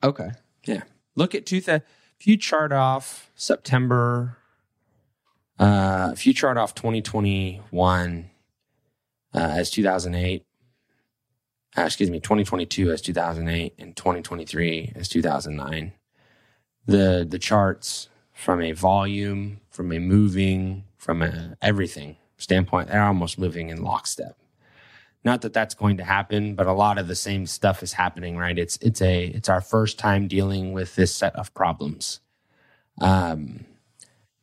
[0.03, 0.30] okay
[0.64, 0.82] Yeah.
[1.16, 1.61] Look at two.
[1.61, 1.82] Th-
[2.20, 4.36] if you chart off September,
[5.58, 8.30] uh, if you chart off 2021
[9.32, 10.44] uh, as 2008,
[11.78, 15.92] uh, excuse me, 2022 as 2008, and 2023 as 2009,
[16.84, 22.88] the the charts from a volume, from a moving, from a everything standpoint.
[22.88, 24.36] They're almost moving in lockstep.
[25.24, 28.36] Not that that's going to happen, but a lot of the same stuff is happening,
[28.38, 28.58] right?
[28.58, 32.20] It's it's a it's our first time dealing with this set of problems.
[33.00, 33.66] Um,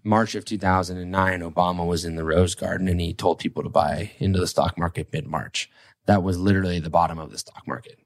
[0.04, 4.12] March of 2009, Obama was in the Rose Garden and he told people to buy
[4.20, 5.70] into the stock market mid March.
[6.06, 8.00] That was literally the bottom of the stock market.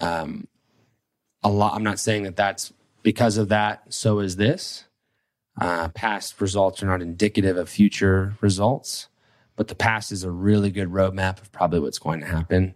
[0.00, 0.46] Um,
[1.42, 1.74] a lot.
[1.74, 2.72] I'm not saying that that's
[3.02, 3.92] because of that.
[3.92, 4.84] So is this.
[5.60, 9.08] Uh, past results are not indicative of future results,
[9.56, 12.74] but the past is a really good roadmap of probably what's going to happen.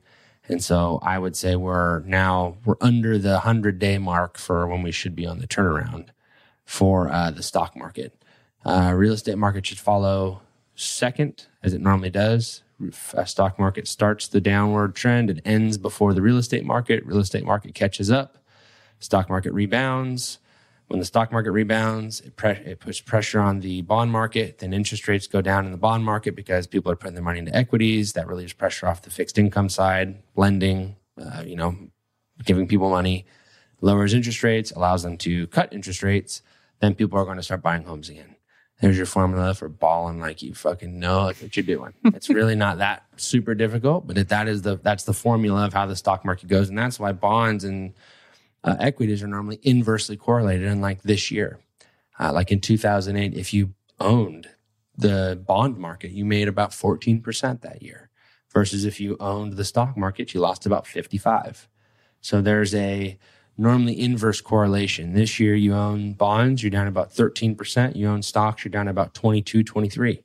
[0.49, 4.83] And so I would say we're now we're under the hundred day mark for when
[4.83, 6.09] we should be on the turnaround
[6.65, 8.23] for uh, the stock market.
[8.65, 10.43] Uh, real estate market should follow
[10.75, 12.63] second, as it normally does.
[13.15, 17.05] A stock market starts the downward trend and ends before the real estate market.
[17.07, 18.39] Real estate market catches up.
[19.01, 20.39] Stock market rebounds.
[20.89, 24.59] When the stock market rebounds, it, pre- it puts pressure on the bond market.
[24.59, 27.41] Then interest rates go down in the bond market because people are putting their money
[27.41, 28.13] into equities.
[28.13, 31.77] That relieves pressure off the fixed income side, lending, uh, you know,
[32.45, 33.27] giving people money.
[33.81, 36.41] Lowers interest rates, allows them to cut interest rates.
[36.81, 38.37] Then people are going to start buying homes again.
[38.81, 41.95] There's your formula for balling like you fucking know like what you're doing.
[42.05, 45.87] it's really not that super difficult, but that is the that's the formula of how
[45.87, 47.95] the stock market goes, and that's why bonds and
[48.67, 50.69] uh, equities are normally inversely correlated.
[50.69, 51.61] Unlike this year,
[52.19, 54.49] uh, like in 2008, if you owned
[54.99, 58.11] the bond market, you made about 14% that year,
[58.53, 61.69] versus if you owned the stock market, you lost about 55.
[62.21, 63.19] So there's a
[63.57, 65.15] normally inverse correlation.
[65.15, 67.95] This year you own bonds, you're down about 13%.
[67.95, 70.23] You own stocks, you're down about 22, 23.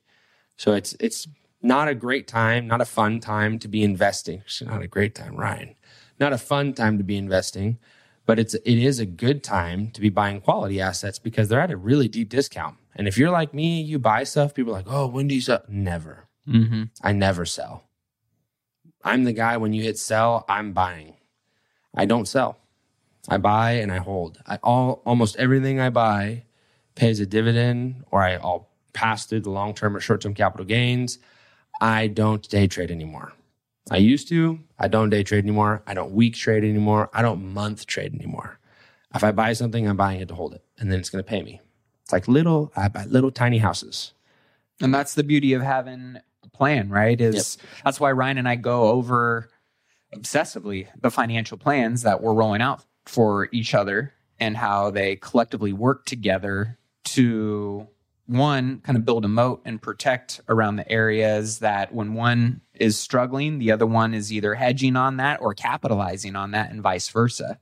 [0.56, 1.28] So it's it's
[1.62, 4.42] not a great time, not a fun time to be investing.
[4.44, 5.76] It's not a great time, Ryan.
[6.18, 7.78] Not a fun time to be investing,
[8.26, 11.70] but it's it is a good time to be buying quality assets because they're at
[11.70, 12.76] a really deep discount.
[12.94, 15.40] And if you're like me, you buy stuff, people are like, "Oh, when do you
[15.40, 16.28] sell?" Never.
[16.48, 16.84] Mm-hmm.
[17.02, 17.84] I never sell.
[19.04, 21.16] I'm the guy when you hit sell, I'm buying.
[21.94, 22.58] I don't sell.
[23.28, 24.38] I buy and I hold.
[24.46, 26.44] I all almost everything I buy
[26.94, 30.66] pays a dividend, or I, I'll pass through the long term or short term capital
[30.66, 31.18] gains.
[31.80, 33.32] I don't day trade anymore.
[33.90, 34.60] I used to.
[34.78, 35.82] I don't day trade anymore.
[35.86, 37.10] I don't week trade anymore.
[37.12, 38.58] I don't month trade anymore.
[39.14, 41.28] If I buy something, I'm buying it to hold it, and then it's going to
[41.28, 41.60] pay me.
[42.02, 44.12] It's like little, I buy little tiny houses.
[44.80, 47.20] And that's the beauty of having a plan, right?
[47.20, 49.50] Is that's why Ryan and I go over
[50.14, 55.72] obsessively the financial plans that we're rolling out for each other and how they collectively
[55.72, 57.86] work together to
[58.26, 62.98] one kind of build a moat and protect around the areas that when one is
[62.98, 67.08] struggling the other one is either hedging on that or capitalizing on that and vice
[67.08, 67.58] versa.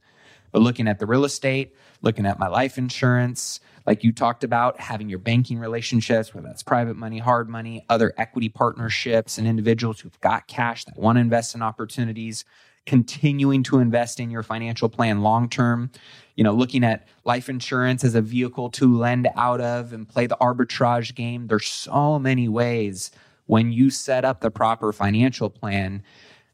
[0.52, 4.80] But looking at the real estate looking at my life insurance like you talked about
[4.80, 10.00] having your banking relationships whether that's private money hard money other equity partnerships and individuals
[10.00, 12.44] who've got cash that want to invest in opportunities
[12.86, 15.90] continuing to invest in your financial plan long term.
[16.34, 20.26] You know looking at life insurance as a vehicle to lend out of and play
[20.26, 21.46] the arbitrage game.
[21.46, 23.10] There's so many ways
[23.50, 26.02] when you set up the proper financial plan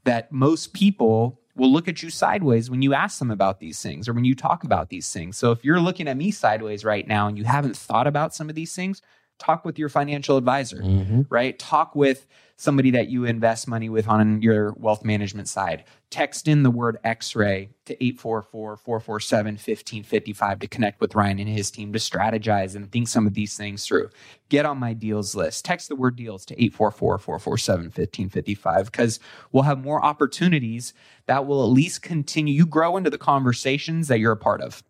[0.05, 4.09] that most people will look at you sideways when you ask them about these things
[4.09, 7.07] or when you talk about these things so if you're looking at me sideways right
[7.07, 9.03] now and you haven't thought about some of these things
[9.39, 11.23] talk with your financial advisor Mm-hmm.
[11.29, 12.27] right talk with
[12.57, 15.85] somebody that you invest money with on your wealth management side.
[16.09, 21.49] Text in the word X ray to 844 447 1555 to connect with Ryan and
[21.49, 24.09] his team to strategize and think some of these things through.
[24.49, 25.65] Get on my deals list.
[25.65, 29.21] Text the word deals to 844 447 1555 because
[29.53, 30.95] we'll have more opportunities
[31.27, 32.55] that will at least continue.
[32.55, 34.83] You grow into the conversations that you're a part of.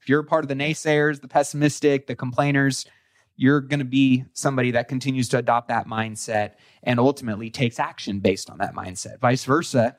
[0.00, 2.86] If you're a part of the naysayers, the pessimistic, the complainers,
[3.36, 6.52] you're going to be somebody that continues to adopt that mindset
[6.82, 9.18] and ultimately takes action based on that mindset.
[9.20, 9.96] Vice versa,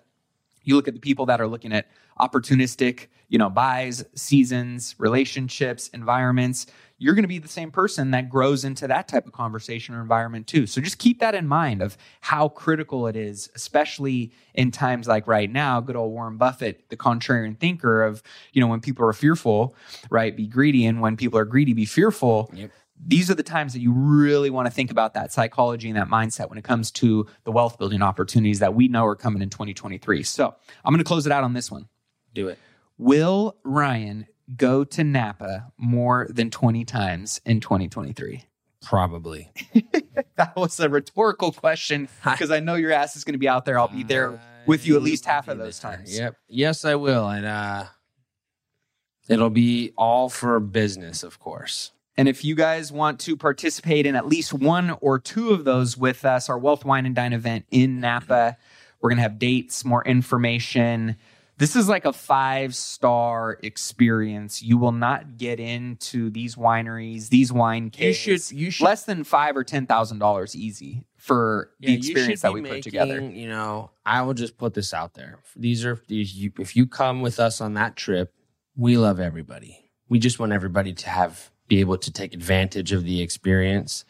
[0.64, 1.88] you look at the people that are looking at
[2.20, 6.68] opportunistic, you know, buys, seasons, relationships, environments,
[7.00, 10.02] you're going to be the same person that grows into that type of conversation or
[10.02, 10.66] environment too.
[10.66, 15.28] So just keep that in mind of how critical it is, especially in times like
[15.28, 15.82] right now.
[15.82, 18.24] Good old Warren Buffett, the contrarian thinker of,
[18.54, 19.76] you know, when people are fearful,
[20.10, 20.86] right, be greedy.
[20.86, 22.50] And when people are greedy, be fearful.
[22.54, 22.72] Yep
[23.06, 26.08] these are the times that you really want to think about that psychology and that
[26.08, 29.50] mindset when it comes to the wealth building opportunities that we know are coming in
[29.50, 30.24] 2023.
[30.24, 31.88] So I'm going to close it out on this one.
[32.34, 32.58] Do it.
[32.98, 38.46] Will Ryan go to Napa more than 20 times in 2023?
[38.84, 39.52] Probably.
[40.36, 43.66] that was a rhetorical question because I know your ass is going to be out
[43.66, 43.80] there.
[43.80, 46.18] I'll be there with you at least half of those times.
[46.18, 46.36] Yep.
[46.48, 47.28] Yes, I will.
[47.28, 47.86] And uh
[49.30, 51.92] it'll be all for business, of course.
[52.16, 55.98] And if you guys want to participate in at least one or two of those
[55.98, 58.56] with us, our Wealth Wine and Dine event in Napa,
[59.02, 61.16] we're going to have dates, more information.
[61.58, 64.62] This is like a five star experience.
[64.64, 68.26] You will not get into these wineries, these wine caves.
[68.28, 71.92] You should- you should- less than five or ten thousand dollars easy for the Yeah,
[71.92, 73.22] you experience that we put together.
[73.22, 75.40] You know, I will just put this out there.
[75.56, 76.34] These are these.
[76.36, 78.34] You, if you come with us on that trip,
[78.76, 79.90] we love everybody.
[80.10, 84.06] We just want everybody to have be able to take advantage of the experience.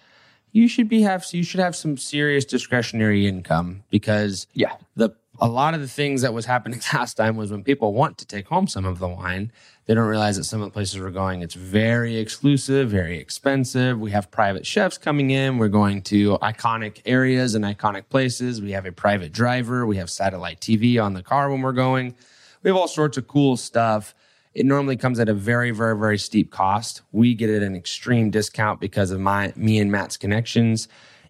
[0.52, 4.74] You should be have you should have some serious discretionary income because Yeah.
[4.96, 5.10] the
[5.40, 8.26] a lot of the things that was happening last time was when people want to
[8.26, 9.52] take home some of the wine,
[9.86, 14.00] they don't realize that some of the places we're going, it's very exclusive, very expensive.
[14.00, 15.58] We have private chefs coming in.
[15.58, 18.62] We're going to iconic areas and iconic places.
[18.62, 19.88] We have a private driver.
[19.88, 22.14] We have satellite TV on the car when we're going.
[22.62, 24.14] We have all sorts of cool stuff.
[24.54, 27.02] It normally comes at a very, very, very steep cost.
[27.12, 30.88] We get it at an extreme discount because of my me and Matt's connections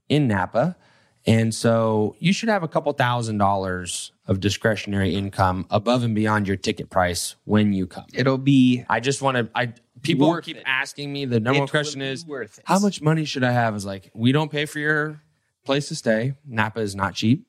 [0.10, 0.76] in Napa.
[1.26, 6.48] And so you should have a couple thousand dollars of discretionary income above and beyond
[6.48, 8.06] your ticket price when you come.
[8.14, 10.64] It'll be I just want to I people keep it.
[10.66, 12.26] asking me the number one question is
[12.66, 13.76] how much money should I have?
[13.76, 15.22] Is like we don't pay for your
[15.64, 16.34] place to stay.
[16.46, 17.48] Napa is not cheap.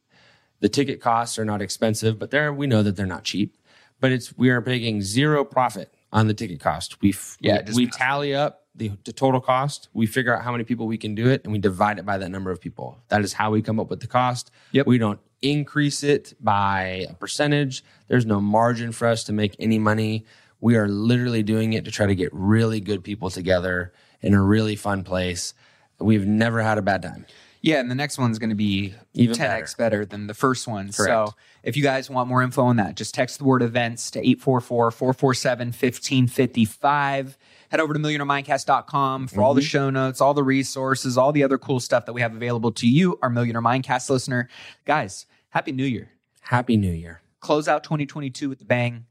[0.61, 3.57] The ticket costs are not expensive, but there we know that they're not cheap.
[4.05, 7.00] But it's we are making zero profit on the ticket cost.
[7.00, 9.88] We f- Yeah, we, we tally up the, the total cost.
[9.94, 12.18] We figure out how many people we can do it, and we divide it by
[12.18, 12.98] that number of people.
[13.09, 14.50] That is how we come up with the cost.
[14.72, 14.86] Yep.
[14.86, 17.82] We don't increase it by a percentage.
[18.09, 20.26] There's no margin for us to make any money.
[20.61, 24.42] We are literally doing it to try to get really good people together in a
[24.42, 25.55] really fun place.
[25.98, 27.24] We've never had a bad time.
[27.64, 30.04] Yeah, and the next one's going to be Even 10x better.
[30.04, 30.92] than the first one.
[30.92, 30.96] Correct.
[30.96, 34.18] So if you guys want more info on that, just text the word events to
[34.18, 37.38] 844 447 1555.
[37.70, 39.66] Head over to millionaireMindcast.com for all the mm-hmm.
[39.66, 42.86] show notes, all the resources, all the other cool stuff that we have available to
[42.86, 44.50] you, our Millionaire Mindcast listener.
[44.84, 46.10] Guys, Happy New Year.
[46.42, 47.22] Happy New Year.
[47.40, 49.06] Close out 2022 with the bang.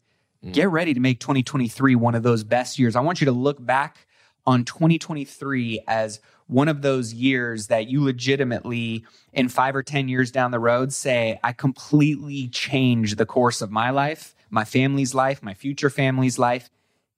[0.46, 0.54] Mm.
[0.54, 2.96] Get ready to make 2023 one of those best years.
[2.96, 4.06] I want you to look back
[4.46, 10.32] on 2023 as one of those years that you legitimately, in five or 10 years
[10.32, 15.42] down the road, say, I completely changed the course of my life, my family's life,
[15.42, 16.70] my future family's life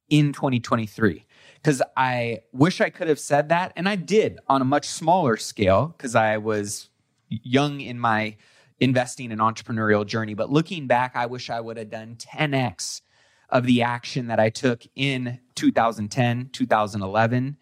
[0.09, 1.26] in 2023.
[1.55, 3.73] Because I wish I could have said that.
[3.76, 6.89] And I did on a much smaller scale because I was
[7.30, 8.36] young in my
[8.80, 10.34] investing and entrepreneurial journey.
[10.34, 13.01] But looking back, I wish I would have done 10x
[13.49, 17.57] of the action that I took in 2010, 2011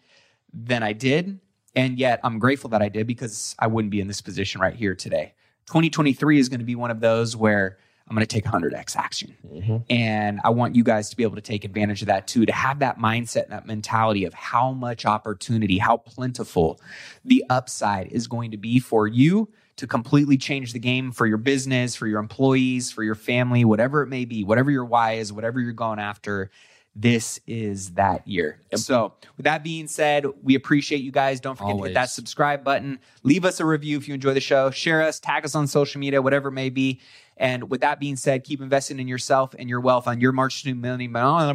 [0.52, 1.40] than I did.
[1.76, 4.74] And yet I'm grateful that I did because I wouldn't be in this position right
[4.74, 5.34] here today.
[5.66, 9.34] 2023 is going to be one of those where I'm going to take 100x action.
[9.50, 9.76] Mm-hmm.
[9.88, 12.52] And I want you guys to be able to take advantage of that too, to
[12.52, 16.80] have that mindset and that mentality of how much opportunity, how plentiful
[17.24, 21.38] the upside is going to be for you to completely change the game for your
[21.38, 25.32] business, for your employees, for your family, whatever it may be, whatever your why is,
[25.32, 26.50] whatever you're going after.
[26.96, 28.60] This is that year.
[28.76, 31.40] So, with that being said, we appreciate you guys.
[31.40, 33.00] Don't forget to hit that subscribe button.
[33.24, 34.70] Leave us a review if you enjoy the show.
[34.70, 37.00] Share us, tag us on social media, whatever it may be.
[37.36, 40.62] And with that being said, keep investing in yourself and your wealth on your march
[40.62, 41.54] to million, A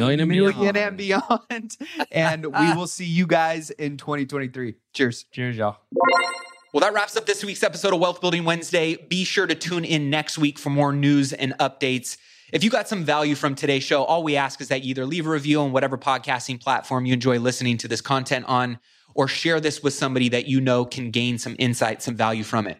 [0.00, 0.76] million and million beyond.
[0.78, 1.76] and beyond.
[2.10, 4.76] and we will see you guys in 2023.
[4.94, 5.26] Cheers.
[5.32, 5.76] Cheers, y'all.
[6.72, 8.96] Well, that wraps up this week's episode of Wealth Building Wednesday.
[8.96, 12.16] Be sure to tune in next week for more news and updates.
[12.52, 15.06] If you got some value from today's show, all we ask is that you either
[15.06, 18.78] leave a review on whatever podcasting platform you enjoy listening to this content on,
[19.14, 22.66] or share this with somebody that you know can gain some insight, some value from
[22.66, 22.78] it.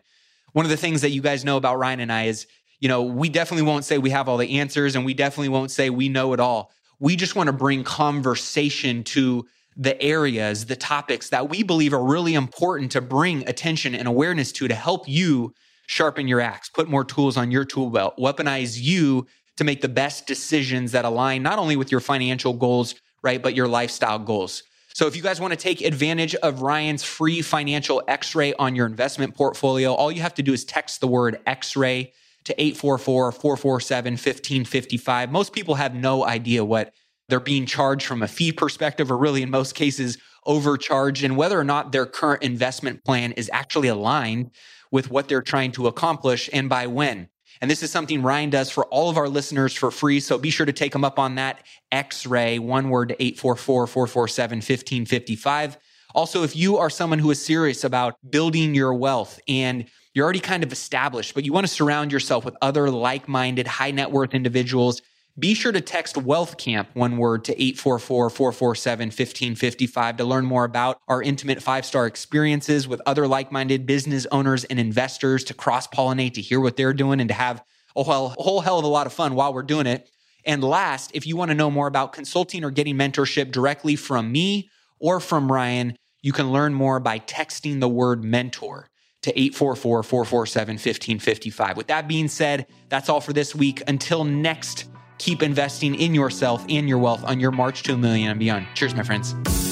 [0.52, 2.46] One of the things that you guys know about Ryan and I is,
[2.80, 5.70] you know, we definitely won't say we have all the answers and we definitely won't
[5.70, 6.70] say we know it all.
[7.00, 12.04] We just want to bring conversation to the areas, the topics that we believe are
[12.04, 15.54] really important to bring attention and awareness to to help you
[15.86, 19.26] sharpen your axe, put more tools on your tool belt, weaponize you
[19.56, 23.54] to make the best decisions that align not only with your financial goals, right, but
[23.54, 24.62] your lifestyle goals.
[24.94, 28.86] So if you guys want to take advantage of Ryan's free financial x-ray on your
[28.86, 32.12] investment portfolio, all you have to do is text the word x-ray
[32.44, 35.30] to 844-447-1555.
[35.30, 36.92] Most people have no idea what
[37.28, 41.58] they're being charged from a fee perspective or really in most cases overcharged and whether
[41.58, 44.50] or not their current investment plan is actually aligned
[44.90, 47.28] with what they're trying to accomplish and by when.
[47.62, 50.18] And this is something Ryan does for all of our listeners for free.
[50.18, 53.86] So be sure to take him up on that X ray, one word to 844
[53.86, 55.78] 447 1555.
[56.12, 60.40] Also, if you are someone who is serious about building your wealth and you're already
[60.40, 64.10] kind of established, but you want to surround yourself with other like minded, high net
[64.10, 65.00] worth individuals,
[65.38, 70.64] Be sure to text Wealth Camp, one word, to 844 447 1555 to learn more
[70.64, 75.54] about our intimate five star experiences with other like minded business owners and investors to
[75.54, 77.64] cross pollinate, to hear what they're doing, and to have
[77.96, 80.10] a whole, a whole hell of a lot of fun while we're doing it.
[80.44, 84.30] And last, if you want to know more about consulting or getting mentorship directly from
[84.30, 84.68] me
[84.98, 88.90] or from Ryan, you can learn more by texting the word mentor
[89.22, 91.76] to 844 447 1555.
[91.78, 93.82] With that being said, that's all for this week.
[93.86, 94.91] Until next,
[95.22, 98.66] keep investing in yourself and your wealth on your march to a million and beyond.
[98.74, 99.71] Cheers, my friends.